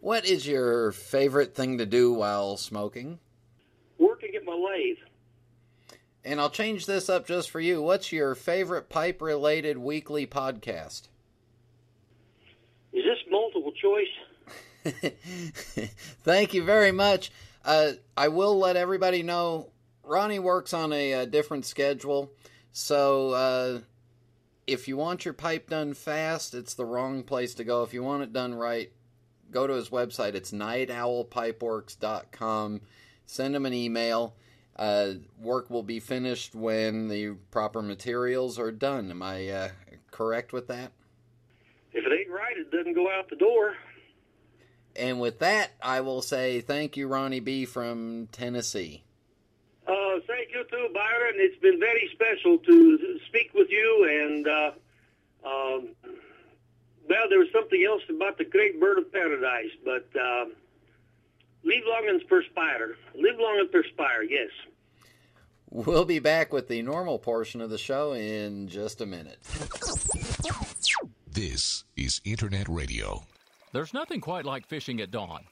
What 0.03 0.27
is 0.27 0.49
your 0.49 0.91
favorite 0.91 1.55
thing 1.55 1.79
to 1.79 1.87
do 1.87 2.13
while 2.13 2.57
smoking? 2.57 3.21
working 4.01 4.35
at 4.35 4.45
my 4.45 4.53
lathe. 4.53 4.97
And 6.25 6.41
I'll 6.41 6.51
change 6.51 6.87
this 6.87 7.09
up 7.09 7.25
just 7.25 7.51
for 7.51 7.61
you. 7.61 7.81
What's 7.81 8.11
your 8.11 8.35
favorite 8.35 8.89
pipe 8.89 9.23
related 9.23 9.79
weekly 9.79 10.27
podcast? 10.27 11.03
Is 12.93 13.05
this 13.05 13.19
multiple 13.31 13.73
choice? 13.81 15.13
Thank 16.25 16.53
you 16.53 16.65
very 16.65 16.91
much. 16.91 17.31
Uh, 17.65 17.93
I 18.17 18.27
will 18.27 18.59
let 18.59 18.75
everybody 18.75 19.23
know 19.23 19.71
Ronnie 20.03 20.41
works 20.41 20.75
on 20.75 20.93
a, 20.93 21.15
uh 21.15 21.25
different 21.27 21.65
schedule. 21.65 22.33
So 22.73 23.31
uh, 23.31 23.79
if 24.67 24.89
you 24.89 24.97
want 24.97 25.25
your 25.25 25.35
pipe 25.35 25.71
done 25.71 25.95
fast, 25.95 26.55
it's 26.55 26.75
the 26.75 26.85
wrong 26.85 27.23
place 27.23 27.55
to 27.55 27.63
go. 27.63 27.85
If 27.85 27.95
you 27.95 28.03
want 28.03 28.25
it 28.25 28.33
done 28.33 28.53
right, 28.53 28.91
go 29.53 29.67
to 29.67 29.75
his 29.75 29.91
website. 29.91 30.35
It's 30.35 30.53
nightowlpipeworks.com. 30.53 32.81
Send 33.27 33.55
him 33.55 33.67
an 33.67 33.75
email. 33.75 34.35
Uh, 34.75 35.13
work 35.41 35.71
will 35.71 35.83
be 35.83 36.01
finished 36.01 36.55
when 36.55 37.09
the 37.09 37.35
proper 37.51 37.83
materials 37.83 38.59
are 38.59 38.73
done. 38.73 39.11
Am 39.11 39.23
I 39.23 39.49
uh, 39.49 39.69
correct 40.11 40.53
with 40.53 40.69
that? 40.69 40.93
If 41.93 42.07
it 42.07 42.13
ain't 42.13 42.31
right, 42.31 42.57
it 42.57 42.71
doesn't 42.71 42.95
go 42.95 43.11
out 43.11 43.29
the 43.29 43.37
door. 43.37 43.75
And 44.97 45.21
with 45.21 45.41
that, 45.41 45.71
I 45.81 46.01
will 46.01 46.23
say 46.23 46.61
thank 46.61 46.97
you, 46.97 47.07
Ronnie 47.07 47.41
B. 47.41 47.65
from 47.65 48.29
Tennessee. 48.33 49.05
Uh, 49.87 50.21
thank 50.27 50.51
you 50.53 50.65
too, 50.71 50.89
Byron. 50.95 51.35
It's 51.37 51.61
been 51.61 51.81
very 51.81 52.11
special 52.13 52.59
to 52.59 53.19
speak 53.27 53.53
with 53.55 53.69
you. 53.71 54.23
And 54.23 54.49
uh, 54.49 54.73
um, 55.47 55.89
well, 57.13 57.29
there 57.29 57.39
was 57.39 57.49
something 57.53 57.85
else 57.87 58.01
about 58.09 58.39
the 58.39 58.45
great 58.45 58.81
bird 58.81 58.97
of 58.97 59.13
paradise, 59.13 59.71
but 59.85 60.09
um, 60.19 60.55
live 61.63 61.83
long 61.87 62.07
and 62.09 62.27
perspire. 62.27 62.97
Live 63.15 63.39
long 63.39 63.59
and 63.61 63.71
perspire. 63.71 64.23
Yes. 64.23 64.49
We'll 65.69 66.07
be 66.07 66.21
back 66.21 66.55
with 66.55 66.69
the 66.69 66.81
normal 66.81 67.19
portion 67.19 67.61
of 67.61 67.69
the 67.69 67.77
show 67.77 68.15
in 68.15 68.67
just 68.67 69.03
a 69.03 69.07
minute. 69.07 69.39
This 71.31 71.85
is 71.97 72.23
Internet 72.25 72.69
Radio. 72.71 73.27
There's 73.75 73.93
nothing 73.93 74.23
quite 74.23 74.47
like 74.47 74.67
fishing 74.67 75.03
at 75.03 75.11
dawn 75.11 75.45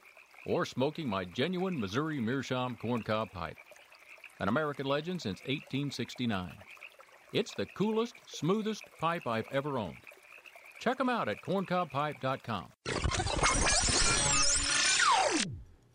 or 0.47 0.65
smoking 0.65 1.09
my 1.09 1.27
genuine 1.27 1.79
Missouri 1.79 2.21
Meerschaum 2.21 2.79
corncob 2.81 3.33
pipe, 3.33 3.57
an 4.39 4.49
American 4.49 4.87
legend 4.87 5.21
since 5.21 5.41
1869. 5.41 6.55
It's 7.35 7.55
the 7.55 7.67
coolest, 7.77 8.15
smoothest 8.27 8.83
pipe 8.99 9.27
I've 9.27 9.49
ever 9.53 9.77
owned. 9.77 9.99
Check 10.81 10.97
them 10.97 11.11
out 11.11 11.29
at 11.29 11.43
corncobpipe.com. 11.43 12.65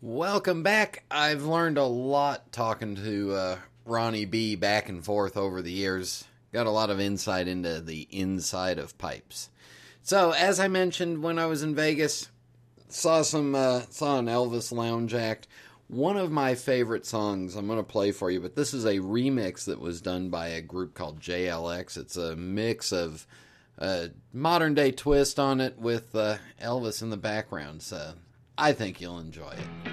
Welcome 0.00 0.62
back. 0.62 1.02
I've 1.10 1.42
learned 1.42 1.76
a 1.76 1.84
lot 1.84 2.52
talking 2.52 2.94
to 2.94 3.32
uh, 3.32 3.58
Ronnie 3.84 4.26
B 4.26 4.54
back 4.54 4.88
and 4.88 5.04
forth 5.04 5.36
over 5.36 5.60
the 5.60 5.72
years. 5.72 6.24
Got 6.52 6.66
a 6.66 6.70
lot 6.70 6.90
of 6.90 7.00
insight 7.00 7.48
into 7.48 7.80
the 7.80 8.06
inside 8.12 8.78
of 8.78 8.96
pipes. 8.96 9.50
So, 10.02 10.30
as 10.30 10.60
I 10.60 10.68
mentioned 10.68 11.20
when 11.20 11.40
I 11.40 11.46
was 11.46 11.64
in 11.64 11.74
Vegas, 11.74 12.28
saw 12.88 13.22
some 13.22 13.56
uh, 13.56 13.80
saw 13.90 14.20
an 14.20 14.26
Elvis 14.26 14.70
Lounge 14.70 15.14
act. 15.14 15.48
One 15.88 16.16
of 16.16 16.30
my 16.30 16.54
favorite 16.54 17.04
songs 17.04 17.56
I'm 17.56 17.66
going 17.66 17.80
to 17.80 17.82
play 17.82 18.12
for 18.12 18.30
you, 18.30 18.40
but 18.40 18.54
this 18.54 18.72
is 18.72 18.84
a 18.84 18.98
remix 18.98 19.64
that 19.64 19.80
was 19.80 20.00
done 20.00 20.30
by 20.30 20.48
a 20.48 20.62
group 20.62 20.94
called 20.94 21.18
JLX. 21.18 21.96
It's 21.96 22.16
a 22.16 22.36
mix 22.36 22.92
of 22.92 23.26
a 23.78 24.10
modern 24.32 24.74
day 24.74 24.90
twist 24.90 25.38
on 25.38 25.60
it 25.60 25.78
with 25.78 26.14
uh, 26.14 26.38
Elvis 26.62 27.02
in 27.02 27.10
the 27.10 27.16
background. 27.16 27.82
So, 27.82 28.14
I 28.58 28.72
think 28.72 29.00
you'll 29.00 29.18
enjoy 29.18 29.50
it. 29.52 29.92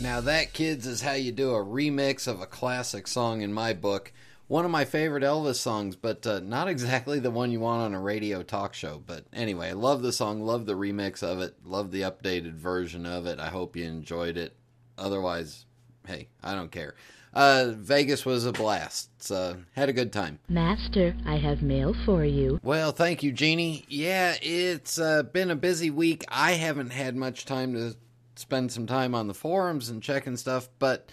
Now, 0.00 0.20
that, 0.20 0.52
kids, 0.52 0.86
is 0.86 1.00
how 1.00 1.14
you 1.14 1.32
do 1.32 1.50
a 1.50 1.64
remix 1.64 2.28
of 2.28 2.40
a 2.40 2.46
classic 2.46 3.08
song 3.08 3.42
in 3.42 3.52
my 3.52 3.72
book. 3.72 4.12
One 4.46 4.64
of 4.64 4.70
my 4.70 4.84
favorite 4.84 5.24
Elvis 5.24 5.56
songs, 5.56 5.96
but 5.96 6.24
uh, 6.24 6.38
not 6.38 6.68
exactly 6.68 7.18
the 7.18 7.32
one 7.32 7.50
you 7.50 7.58
want 7.58 7.82
on 7.82 7.94
a 7.94 8.00
radio 8.00 8.44
talk 8.44 8.74
show. 8.74 9.02
But 9.04 9.24
anyway, 9.32 9.70
I 9.70 9.72
love 9.72 10.02
the 10.02 10.12
song, 10.12 10.40
love 10.40 10.66
the 10.66 10.74
remix 10.74 11.24
of 11.24 11.40
it, 11.40 11.56
love 11.64 11.90
the 11.90 12.02
updated 12.02 12.54
version 12.54 13.06
of 13.06 13.26
it. 13.26 13.40
I 13.40 13.48
hope 13.48 13.74
you 13.74 13.86
enjoyed 13.86 14.36
it. 14.36 14.54
Otherwise, 14.96 15.66
hey, 16.06 16.28
I 16.44 16.54
don't 16.54 16.70
care. 16.70 16.94
Uh, 17.34 17.72
Vegas 17.74 18.24
was 18.24 18.46
a 18.46 18.52
blast. 18.52 19.10
So, 19.20 19.58
had 19.74 19.88
a 19.88 19.92
good 19.92 20.12
time. 20.12 20.38
Master, 20.48 21.16
I 21.26 21.38
have 21.38 21.60
mail 21.60 21.94
for 22.06 22.24
you. 22.24 22.60
Well, 22.62 22.92
thank 22.92 23.24
you, 23.24 23.32
Jeannie. 23.32 23.84
Yeah, 23.88 24.36
it's 24.40 24.98
uh, 24.98 25.24
been 25.24 25.50
a 25.50 25.56
busy 25.56 25.90
week. 25.90 26.24
I 26.28 26.52
haven't 26.52 26.90
had 26.90 27.16
much 27.16 27.44
time 27.44 27.74
to 27.74 27.96
spend 28.38 28.72
some 28.72 28.86
time 28.86 29.14
on 29.14 29.26
the 29.26 29.34
forums 29.34 29.88
and 29.88 30.02
checking 30.02 30.36
stuff, 30.36 30.68
but 30.78 31.10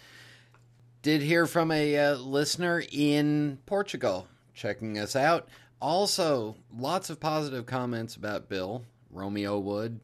did 1.01 1.21
hear 1.21 1.45
from 1.45 1.71
a 1.71 1.97
uh, 1.97 2.15
listener 2.15 2.83
in 2.91 3.59
Portugal 3.65 4.27
checking 4.53 4.97
us 4.97 5.15
out. 5.15 5.47
Also, 5.81 6.55
lots 6.75 7.09
of 7.09 7.19
positive 7.19 7.65
comments 7.65 8.15
about 8.15 8.49
Bill, 8.49 8.83
Romeo 9.11 9.59
Wood. 9.59 9.99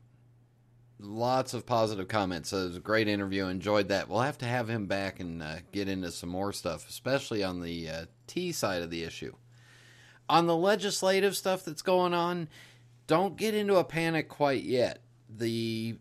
Lots 0.99 1.55
of 1.55 1.65
positive 1.65 2.07
comments. 2.07 2.49
So 2.49 2.57
it 2.57 2.65
was 2.65 2.77
a 2.77 2.81
great 2.81 3.07
interview. 3.07 3.45
Enjoyed 3.47 3.87
that. 3.87 4.07
We'll 4.07 4.19
have 4.19 4.37
to 4.39 4.45
have 4.45 4.69
him 4.69 4.85
back 4.85 5.19
and 5.19 5.41
uh, 5.41 5.55
get 5.71 5.87
into 5.87 6.11
some 6.11 6.29
more 6.29 6.53
stuff, 6.53 6.87
especially 6.87 7.43
on 7.43 7.61
the 7.61 7.89
uh, 7.89 8.05
T 8.27 8.51
side 8.51 8.83
of 8.83 8.91
the 8.91 9.03
issue. 9.03 9.33
On 10.29 10.45
the 10.45 10.55
legislative 10.55 11.35
stuff 11.35 11.65
that's 11.65 11.81
going 11.81 12.13
on, 12.13 12.47
don't 13.07 13.35
get 13.35 13.55
into 13.55 13.77
a 13.77 13.83
panic 13.83 14.29
quite 14.29 14.63
yet. 14.63 15.01
The 15.27 15.95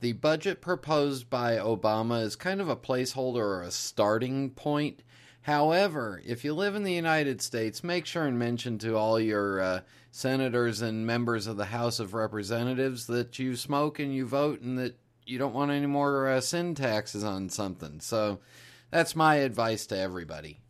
the 0.00 0.12
budget 0.12 0.60
proposed 0.60 1.30
by 1.30 1.56
Obama 1.56 2.22
is 2.22 2.36
kind 2.36 2.60
of 2.60 2.68
a 2.68 2.76
placeholder 2.76 3.36
or 3.36 3.62
a 3.62 3.70
starting 3.70 4.50
point. 4.50 5.02
However, 5.42 6.20
if 6.26 6.44
you 6.44 6.54
live 6.54 6.74
in 6.74 6.82
the 6.82 6.92
United 6.92 7.40
States, 7.40 7.84
make 7.84 8.04
sure 8.04 8.24
and 8.24 8.38
mention 8.38 8.78
to 8.78 8.96
all 8.96 9.18
your 9.18 9.60
uh, 9.60 9.80
senators 10.10 10.82
and 10.82 11.06
members 11.06 11.46
of 11.46 11.56
the 11.56 11.66
House 11.66 12.00
of 12.00 12.14
Representatives 12.14 13.06
that 13.06 13.38
you 13.38 13.54
smoke 13.56 13.98
and 13.98 14.14
you 14.14 14.26
vote 14.26 14.60
and 14.60 14.78
that 14.78 14.98
you 15.24 15.38
don't 15.38 15.54
want 15.54 15.70
any 15.70 15.86
more 15.86 16.28
uh, 16.28 16.40
sin 16.40 16.74
taxes 16.74 17.24
on 17.24 17.48
something. 17.48 18.00
So 18.00 18.40
that's 18.90 19.16
my 19.16 19.36
advice 19.36 19.86
to 19.86 19.98
everybody. 19.98 20.60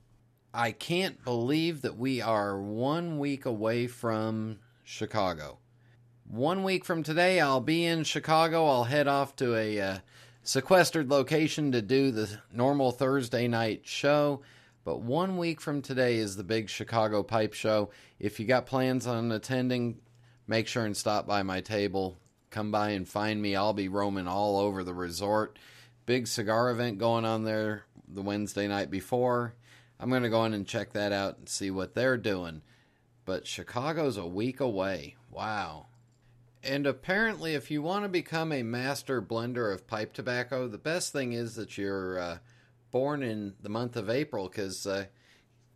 I 0.53 0.73
can't 0.73 1.23
believe 1.25 1.83
that 1.83 1.99
we 1.99 2.21
are 2.21 2.59
one 2.59 3.19
week 3.19 3.45
away 3.45 3.87
from 3.87 4.59
Chicago. 4.85 5.59
One 6.29 6.65
week 6.65 6.85
from 6.85 7.05
today, 7.05 7.39
I'll 7.39 7.61
be 7.61 7.85
in 7.85 8.03
Chicago. 8.03 8.67
I'll 8.67 8.85
head 8.85 9.07
off 9.07 9.37
to 9.37 9.55
a 9.55 9.81
uh, 9.81 9.99
sequestered 10.43 11.09
location 11.09 11.71
to 11.71 11.81
do 11.81 12.11
the 12.11 12.41
normal 12.53 12.91
Thursday 12.91 13.47
night 13.47 13.83
show. 13.85 14.43
But 14.85 15.03
one 15.03 15.39
week 15.39 15.61
from 15.61 15.83
today 15.83 16.17
is 16.17 16.35
the 16.35 16.43
big 16.43 16.69
Chicago 16.69 17.23
Pipe 17.23 17.55
Show. 17.55 17.91
If 18.19 18.41
you 18.41 18.47
got 18.47 18.67
plans 18.67 19.07
on 19.07 19.31
attending, 19.31 20.01
make 20.49 20.67
sure 20.67 20.85
and 20.85 20.97
stop 20.97 21.29
by 21.29 21.45
my 21.45 21.61
table. 21.61 22.17
Come 22.51 22.73
by 22.73 22.91
and 22.91 23.09
find 23.09 23.41
me. 23.41 23.55
I'll 23.55 23.73
be 23.73 23.89
roaming 23.89 24.27
all 24.27 24.59
over 24.59 24.83
the 24.83 24.95
resort. 24.95 25.61
Big 26.07 26.27
cigar 26.27 26.71
event 26.71 26.99
going 26.99 27.25
on 27.25 27.45
there 27.45 27.85
the 28.09 28.23
Wednesday 28.23 28.67
night 28.67 28.91
before. 28.91 29.55
I'm 30.01 30.11
going 30.11 30.25
to 30.25 30.29
go 30.29 30.45
in 30.45 30.55
and 30.55 30.67
check 30.67 30.93
that 30.93 31.13
out 31.13 31.39
and 31.39 31.49
see 31.49 31.71
what 31.71 31.95
they're 31.95 32.19
doing. 32.19 32.63
But 33.25 33.47
Chicago's 33.47 34.17
a 34.17 34.27
week 34.27 34.59
away. 34.59 35.15
Wow. 35.31 35.87
And 36.67 36.85
apparently, 36.85 37.55
if 37.55 37.71
you 37.71 37.81
want 37.81 38.05
to 38.05 38.09
become 38.09 38.51
a 38.51 38.65
master 38.65 39.23
blender 39.23 39.73
of 39.73 39.87
pipe 39.87 40.13
tobacco, 40.13 40.67
the 40.67 40.79
best 40.79 41.13
thing 41.13 41.33
is 41.33 41.55
that 41.55 41.79
you're 41.79 42.19
uh, 42.19 42.39
born 42.91 43.23
in 43.23 43.55
the 43.63 43.69
month 43.69 43.95
of 43.95 44.11
April 44.11 44.49
because 44.49 44.85
uh, 44.85 45.05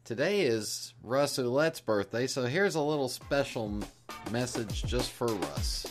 today 0.04 0.40
is 0.40 0.92
Russ 1.02 1.38
Ouellette's 1.38 1.80
birthday. 1.80 2.26
So 2.26 2.46
here's 2.46 2.74
a 2.74 2.82
little 2.82 3.08
special 3.08 3.78
message 4.32 4.82
just 4.82 5.12
for 5.12 5.28
Russ. 5.28 5.86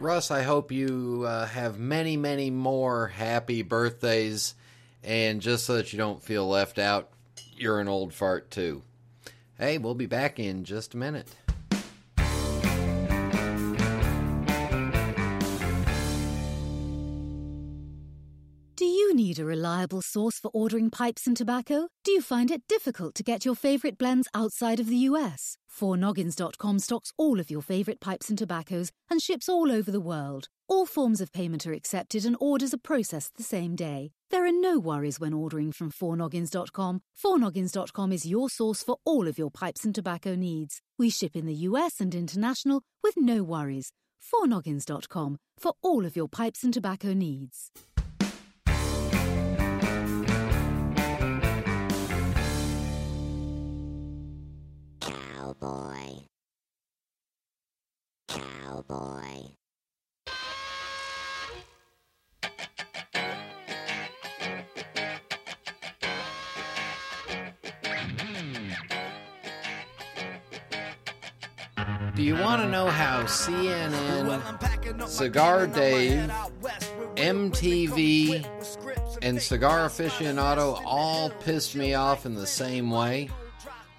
Russ, 0.00 0.30
I 0.30 0.44
hope 0.44 0.72
you 0.72 1.24
uh, 1.26 1.44
have 1.44 1.78
many, 1.78 2.16
many 2.16 2.48
more 2.50 3.08
happy 3.08 3.60
birthdays. 3.60 4.54
And 5.04 5.42
just 5.42 5.66
so 5.66 5.74
that 5.74 5.92
you 5.92 5.98
don't 5.98 6.22
feel 6.22 6.48
left 6.48 6.78
out, 6.78 7.10
you're 7.54 7.80
an 7.80 7.88
old 7.88 8.14
fart 8.14 8.50
too. 8.50 8.82
Hey, 9.58 9.76
we'll 9.76 9.94
be 9.94 10.06
back 10.06 10.38
in 10.38 10.64
just 10.64 10.94
a 10.94 10.96
minute. 10.96 11.28
Reliable 19.60 20.00
source 20.00 20.38
for 20.38 20.50
ordering 20.54 20.88
pipes 20.88 21.26
and 21.26 21.36
tobacco? 21.36 21.88
Do 22.02 22.12
you 22.12 22.22
find 22.22 22.50
it 22.50 22.62
difficult 22.66 23.14
to 23.16 23.22
get 23.22 23.44
your 23.44 23.54
favorite 23.54 23.98
blends 23.98 24.26
outside 24.34 24.80
of 24.80 24.86
the 24.86 25.04
US? 25.10 25.58
4noggins.com 25.80 26.78
stocks 26.78 27.12
all 27.18 27.38
of 27.38 27.50
your 27.50 27.60
favorite 27.60 28.00
pipes 28.00 28.30
and 28.30 28.38
tobaccos 28.38 28.90
and 29.10 29.20
ships 29.20 29.50
all 29.50 29.70
over 29.70 29.90
the 29.90 30.06
world. 30.10 30.48
All 30.66 30.86
forms 30.86 31.20
of 31.20 31.32
payment 31.32 31.66
are 31.66 31.74
accepted 31.74 32.24
and 32.24 32.36
orders 32.40 32.72
are 32.72 32.86
processed 32.90 33.36
the 33.36 33.42
same 33.42 33.76
day. 33.76 34.12
There 34.30 34.46
are 34.46 34.60
no 34.68 34.78
worries 34.78 35.20
when 35.20 35.34
ordering 35.34 35.72
from 35.72 35.90
4noggins.com. 35.90 37.02
4noggins.com 37.22 38.12
is 38.12 38.24
your 38.24 38.48
source 38.48 38.82
for 38.82 38.96
all 39.04 39.28
of 39.28 39.36
your 39.36 39.50
pipes 39.50 39.84
and 39.84 39.94
tobacco 39.94 40.34
needs. 40.36 40.80
We 40.98 41.10
ship 41.10 41.36
in 41.36 41.44
the 41.44 41.60
US 41.68 42.00
and 42.00 42.14
international 42.14 42.80
with 43.02 43.16
no 43.18 43.42
worries. 43.42 43.92
4noggins.com 44.32 45.38
for 45.58 45.72
all 45.82 46.06
of 46.06 46.16
your 46.16 46.28
pipes 46.28 46.64
and 46.64 46.72
tobacco 46.72 47.12
needs. 47.12 47.70
Cowboy. 55.50 56.26
Cowboy. 58.28 59.50
Do 72.14 72.22
you 72.22 72.34
want 72.36 72.62
to 72.62 72.68
know 72.68 72.86
how 72.86 73.24
CNN, 73.24 75.08
Cigar 75.08 75.66
Dave, 75.66 76.30
MTV, 77.16 78.46
and 79.22 79.42
Cigar 79.42 79.88
Aficionado 79.88 80.80
all 80.84 81.30
pissed 81.30 81.74
me 81.74 81.94
off 81.94 82.24
in 82.24 82.34
the 82.34 82.46
same 82.46 82.90
way? 82.90 83.30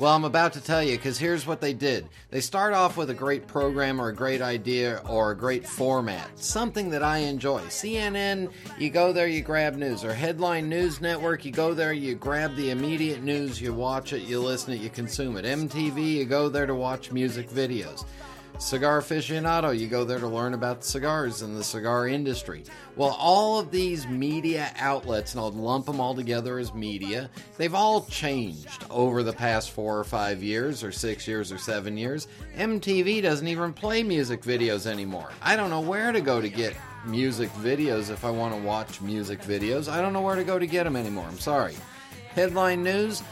Well, 0.01 0.15
I'm 0.15 0.23
about 0.23 0.53
to 0.53 0.61
tell 0.61 0.81
you 0.81 0.97
because 0.97 1.19
here's 1.19 1.45
what 1.45 1.61
they 1.61 1.73
did. 1.73 2.09
They 2.31 2.41
start 2.41 2.73
off 2.73 2.97
with 2.97 3.11
a 3.11 3.13
great 3.13 3.45
program 3.45 4.01
or 4.01 4.09
a 4.09 4.15
great 4.15 4.41
idea 4.41 4.99
or 5.07 5.29
a 5.29 5.37
great 5.37 5.63
format, 5.63 6.39
something 6.39 6.89
that 6.89 7.03
I 7.03 7.19
enjoy. 7.19 7.61
CNN, 7.65 8.51
you 8.79 8.89
go 8.89 9.13
there, 9.13 9.27
you 9.27 9.43
grab 9.43 9.75
news. 9.75 10.03
Or 10.03 10.11
Headline 10.11 10.67
News 10.67 11.01
Network, 11.01 11.45
you 11.45 11.51
go 11.51 11.75
there, 11.75 11.93
you 11.93 12.15
grab 12.15 12.55
the 12.55 12.71
immediate 12.71 13.21
news, 13.21 13.61
you 13.61 13.75
watch 13.75 14.11
it, 14.11 14.23
you 14.23 14.41
listen 14.41 14.73
it, 14.73 14.81
you 14.81 14.89
consume 14.89 15.37
it. 15.37 15.45
MTV, 15.45 16.13
you 16.13 16.25
go 16.25 16.49
there 16.49 16.65
to 16.65 16.73
watch 16.73 17.11
music 17.11 17.47
videos. 17.47 18.03
Cigar 18.61 19.01
aficionado, 19.01 19.77
you 19.77 19.87
go 19.87 20.05
there 20.05 20.19
to 20.19 20.27
learn 20.27 20.53
about 20.53 20.83
cigars 20.83 21.41
and 21.41 21.57
the 21.57 21.63
cigar 21.63 22.07
industry. 22.07 22.63
Well, 22.95 23.17
all 23.19 23.57
of 23.57 23.71
these 23.71 24.07
media 24.07 24.71
outlets, 24.77 25.33
and 25.33 25.41
I'll 25.41 25.51
lump 25.51 25.87
them 25.87 25.99
all 25.99 26.13
together 26.13 26.59
as 26.59 26.71
media, 26.71 27.31
they've 27.57 27.73
all 27.73 28.05
changed 28.05 28.85
over 28.91 29.23
the 29.23 29.33
past 29.33 29.71
four 29.71 29.97
or 29.97 30.03
five 30.03 30.43
years, 30.43 30.83
or 30.83 30.91
six 30.91 31.27
years, 31.27 31.51
or 31.51 31.57
seven 31.57 31.97
years. 31.97 32.27
MTV 32.55 33.23
doesn't 33.23 33.47
even 33.47 33.73
play 33.73 34.03
music 34.03 34.43
videos 34.43 34.85
anymore. 34.85 35.31
I 35.41 35.55
don't 35.55 35.71
know 35.71 35.81
where 35.81 36.11
to 36.11 36.21
go 36.21 36.39
to 36.39 36.47
get 36.47 36.75
music 37.03 37.49
videos 37.53 38.11
if 38.11 38.23
I 38.23 38.29
want 38.29 38.53
to 38.53 38.61
watch 38.61 39.01
music 39.01 39.41
videos. 39.41 39.91
I 39.91 40.03
don't 40.03 40.13
know 40.13 40.21
where 40.21 40.35
to 40.35 40.43
go 40.43 40.59
to 40.59 40.67
get 40.67 40.83
them 40.83 40.95
anymore. 40.95 41.25
I'm 41.27 41.39
sorry. 41.39 41.75
Headline 42.35 42.83
news 42.83 43.23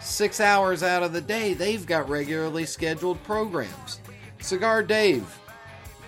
six 0.00 0.40
hours 0.40 0.84
out 0.84 1.02
of 1.02 1.12
the 1.12 1.20
day, 1.20 1.54
they've 1.54 1.84
got 1.84 2.08
regularly 2.08 2.64
scheduled 2.64 3.20
programs. 3.24 3.98
Cigar 4.40 4.82
Dave. 4.82 5.26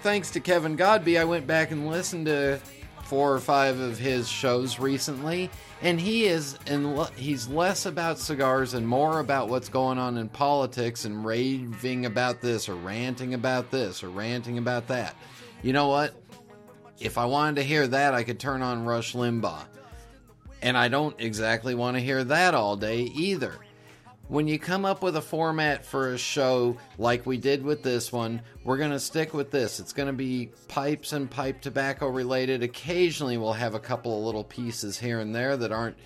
Thanks 0.02 0.30
to 0.30 0.40
Kevin 0.40 0.76
Godby, 0.76 1.18
I 1.18 1.24
went 1.24 1.46
back 1.46 1.70
and 1.70 1.88
listened 1.88 2.26
to 2.26 2.58
four 3.04 3.34
or 3.34 3.40
five 3.40 3.78
of 3.80 3.98
his 3.98 4.28
shows 4.28 4.78
recently, 4.78 5.50
and 5.82 6.00
he 6.00 6.26
is 6.26 6.58
in, 6.66 6.96
he's 7.16 7.48
less 7.48 7.84
about 7.84 8.18
cigars 8.18 8.72
and 8.72 8.86
more 8.86 9.18
about 9.18 9.48
what's 9.48 9.68
going 9.68 9.98
on 9.98 10.16
in 10.16 10.28
politics 10.28 11.04
and 11.04 11.24
raving 11.24 12.06
about 12.06 12.40
this 12.40 12.68
or 12.68 12.76
ranting 12.76 13.34
about 13.34 13.70
this 13.70 14.02
or 14.02 14.08
ranting 14.08 14.58
about 14.58 14.86
that. 14.88 15.16
You 15.62 15.72
know 15.72 15.88
what? 15.88 16.14
If 16.98 17.18
I 17.18 17.24
wanted 17.24 17.56
to 17.56 17.62
hear 17.62 17.86
that, 17.88 18.14
I 18.14 18.22
could 18.22 18.38
turn 18.38 18.62
on 18.62 18.84
Rush 18.84 19.14
Limbaugh. 19.14 19.64
And 20.62 20.76
I 20.78 20.88
don't 20.88 21.18
exactly 21.18 21.74
want 21.74 21.96
to 21.96 22.02
hear 22.02 22.22
that 22.24 22.54
all 22.54 22.76
day 22.76 23.00
either 23.02 23.58
when 24.30 24.46
you 24.46 24.60
come 24.60 24.84
up 24.84 25.02
with 25.02 25.16
a 25.16 25.20
format 25.20 25.84
for 25.84 26.12
a 26.12 26.18
show 26.18 26.76
like 26.98 27.26
we 27.26 27.36
did 27.36 27.64
with 27.64 27.82
this 27.82 28.12
one, 28.12 28.40
we're 28.62 28.76
going 28.76 28.92
to 28.92 29.00
stick 29.00 29.34
with 29.34 29.50
this. 29.50 29.80
It's 29.80 29.92
going 29.92 30.06
to 30.06 30.12
be 30.12 30.52
pipes 30.68 31.12
and 31.12 31.28
pipe 31.28 31.60
tobacco 31.60 32.06
related. 32.06 32.62
Occasionally, 32.62 33.38
we'll 33.38 33.52
have 33.52 33.74
a 33.74 33.80
couple 33.80 34.16
of 34.16 34.24
little 34.24 34.44
pieces 34.44 34.96
here 34.96 35.18
and 35.18 35.34
there 35.34 35.56
that 35.56 35.72
aren't 35.72 35.96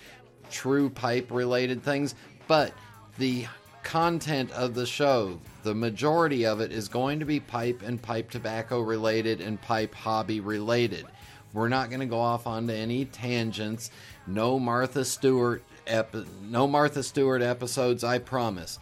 true 0.49 0.89
pipe 0.89 1.29
related 1.29 1.83
things, 1.83 2.15
but 2.47 2.73
the 3.19 3.45
content 3.83 4.51
of 4.53 4.73
the 4.73 4.87
show, 4.87 5.39
the 5.61 5.75
majority 5.75 6.47
of 6.47 6.61
it 6.61 6.71
is 6.71 6.87
going 6.87 7.19
to 7.19 7.25
be 7.25 7.39
pipe 7.39 7.83
and 7.85 8.01
pipe 8.01 8.31
tobacco 8.31 8.81
related 8.81 9.39
and 9.39 9.61
pipe 9.61 9.93
hobby 9.93 10.39
related. 10.39 11.05
We're 11.53 11.69
not 11.69 11.89
going 11.89 11.99
to 11.99 12.07
go 12.07 12.19
off 12.19 12.47
onto 12.47 12.73
any 12.73 13.05
tangents. 13.05 13.91
No 14.25 14.57
Martha 14.57 15.05
Stewart 15.05 15.63
epi- 15.87 16.25
no 16.41 16.67
Martha 16.67 17.03
Stewart 17.03 17.41
episodes, 17.41 18.03
I 18.03 18.19
promise. 18.19 18.79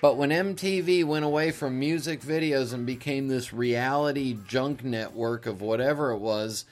But 0.00 0.16
when 0.16 0.30
MTV 0.30 1.04
went 1.04 1.24
away 1.24 1.50
from 1.50 1.78
music 1.78 2.20
videos 2.20 2.74
and 2.74 2.84
became 2.84 3.28
this 3.28 3.52
reality 3.52 4.36
junk 4.46 4.84
network 4.84 5.46
of 5.46 5.62
whatever 5.62 6.10
it 6.10 6.18
was, 6.18 6.66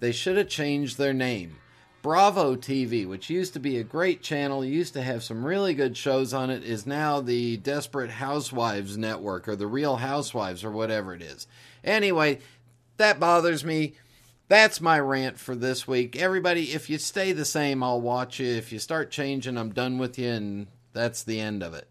they 0.00 0.12
should 0.12 0.36
have 0.36 0.48
changed 0.48 0.96
their 0.96 1.12
name. 1.12 1.56
Bravo 2.00 2.54
TV, 2.54 3.06
which 3.06 3.28
used 3.28 3.52
to 3.54 3.58
be 3.58 3.76
a 3.76 3.84
great 3.84 4.22
channel, 4.22 4.64
used 4.64 4.94
to 4.94 5.02
have 5.02 5.24
some 5.24 5.44
really 5.44 5.74
good 5.74 5.96
shows 5.96 6.32
on 6.32 6.48
it, 6.48 6.62
is 6.62 6.86
now 6.86 7.20
the 7.20 7.56
Desperate 7.58 8.10
Housewives 8.10 8.96
Network 8.96 9.48
or 9.48 9.56
the 9.56 9.66
Real 9.66 9.96
Housewives 9.96 10.64
or 10.64 10.70
whatever 10.70 11.12
it 11.12 11.20
is. 11.20 11.46
Anyway, 11.82 12.38
that 12.96 13.20
bothers 13.20 13.64
me. 13.64 13.94
That's 14.48 14.80
my 14.80 14.98
rant 14.98 15.38
for 15.38 15.54
this 15.54 15.86
week. 15.86 16.16
Everybody, 16.16 16.72
if 16.72 16.88
you 16.88 16.96
stay 16.96 17.32
the 17.32 17.44
same, 17.44 17.82
I'll 17.82 18.00
watch 18.00 18.40
you. 18.40 18.46
If 18.46 18.72
you 18.72 18.78
start 18.78 19.10
changing, 19.10 19.58
I'm 19.58 19.74
done 19.74 19.98
with 19.98 20.18
you, 20.18 20.30
and 20.30 20.66
that's 20.94 21.22
the 21.22 21.38
end 21.38 21.62
of 21.62 21.74
it. 21.74 21.86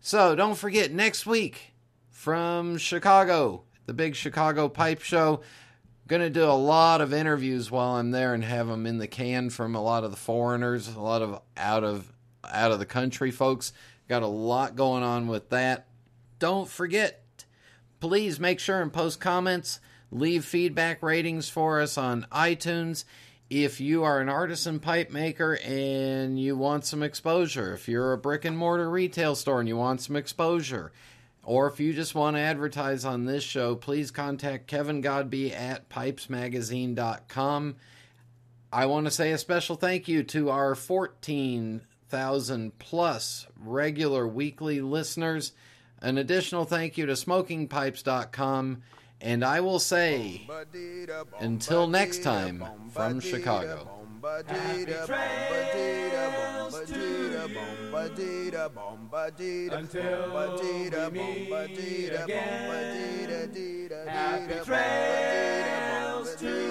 So 0.00 0.34
don't 0.34 0.56
forget, 0.56 0.90
next 0.90 1.24
week 1.24 1.72
from 2.10 2.78
Chicago, 2.78 3.62
the 3.86 3.94
big 3.94 4.16
Chicago 4.16 4.68
Pipe 4.68 5.02
Show. 5.02 5.42
Going 6.08 6.22
to 6.22 6.30
do 6.30 6.42
a 6.42 6.52
lot 6.52 7.00
of 7.00 7.14
interviews 7.14 7.70
while 7.70 7.94
I'm 7.94 8.10
there 8.10 8.34
and 8.34 8.42
have 8.42 8.66
them 8.66 8.84
in 8.84 8.98
the 8.98 9.06
can 9.06 9.48
from 9.48 9.76
a 9.76 9.82
lot 9.82 10.02
of 10.02 10.10
the 10.10 10.16
foreigners, 10.16 10.88
a 10.88 10.98
lot 10.98 11.22
of 11.22 11.40
out 11.56 11.84
of 11.84 12.12
out 12.44 12.72
of 12.72 12.80
the 12.80 12.86
country 12.86 13.30
folks. 13.30 13.72
Got 14.08 14.24
a 14.24 14.26
lot 14.26 14.74
going 14.74 15.04
on 15.04 15.28
with 15.28 15.50
that. 15.50 15.86
Don't 16.40 16.68
forget, 16.68 17.44
please 18.00 18.40
make 18.40 18.58
sure 18.58 18.82
and 18.82 18.92
post 18.92 19.20
comments 19.20 19.78
leave 20.10 20.44
feedback 20.44 21.02
ratings 21.02 21.48
for 21.48 21.80
us 21.80 21.96
on 21.96 22.26
iTunes. 22.32 23.04
If 23.48 23.80
you 23.80 24.04
are 24.04 24.20
an 24.20 24.28
artisan 24.28 24.78
pipe 24.78 25.10
maker 25.10 25.58
and 25.64 26.38
you 26.38 26.56
want 26.56 26.84
some 26.84 27.02
exposure, 27.02 27.74
if 27.74 27.88
you're 27.88 28.12
a 28.12 28.18
brick 28.18 28.44
and 28.44 28.56
mortar 28.56 28.88
retail 28.88 29.34
store 29.34 29.58
and 29.58 29.68
you 29.68 29.76
want 29.76 30.00
some 30.00 30.14
exposure, 30.14 30.92
or 31.42 31.66
if 31.66 31.80
you 31.80 31.92
just 31.92 32.14
want 32.14 32.36
to 32.36 32.40
advertise 32.40 33.04
on 33.04 33.24
this 33.24 33.42
show, 33.42 33.74
please 33.74 34.10
contact 34.10 34.68
Kevin 34.68 35.00
Godby 35.00 35.52
at 35.52 35.88
pipesmagazine.com. 35.88 37.76
I 38.72 38.86
want 38.86 39.06
to 39.06 39.10
say 39.10 39.32
a 39.32 39.38
special 39.38 39.74
thank 39.74 40.06
you 40.06 40.22
to 40.24 40.50
our 40.50 40.76
14,000 40.76 42.78
plus 42.78 43.46
regular 43.58 44.28
weekly 44.28 44.80
listeners. 44.80 45.52
An 46.00 46.18
additional 46.18 46.64
thank 46.64 46.96
you 46.96 47.06
to 47.06 47.14
smokingpipes.com 47.14 48.82
and 49.20 49.44
I 49.44 49.60
will 49.60 49.78
say, 49.78 50.48
until 51.38 51.86
next 51.86 52.22
time 52.22 52.64
from 52.90 53.20
Chicago. 53.20 53.88
Happy 54.22 54.84
trails 55.06 56.80
to 56.86 57.30
until 59.72 61.10
we 61.10 61.48
meet 61.48 62.12
again. 62.12 63.30
Happy 64.06 64.64
trails 64.64 66.34
to 66.36 66.70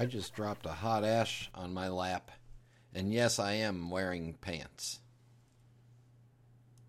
I 0.00 0.06
just 0.06 0.32
dropped 0.32 0.64
a 0.64 0.70
hot 0.70 1.04
ash 1.04 1.50
on 1.54 1.74
my 1.74 1.88
lap. 1.88 2.30
And 2.94 3.12
yes, 3.12 3.38
I 3.38 3.52
am 3.52 3.90
wearing 3.90 4.32
pants. 4.40 4.98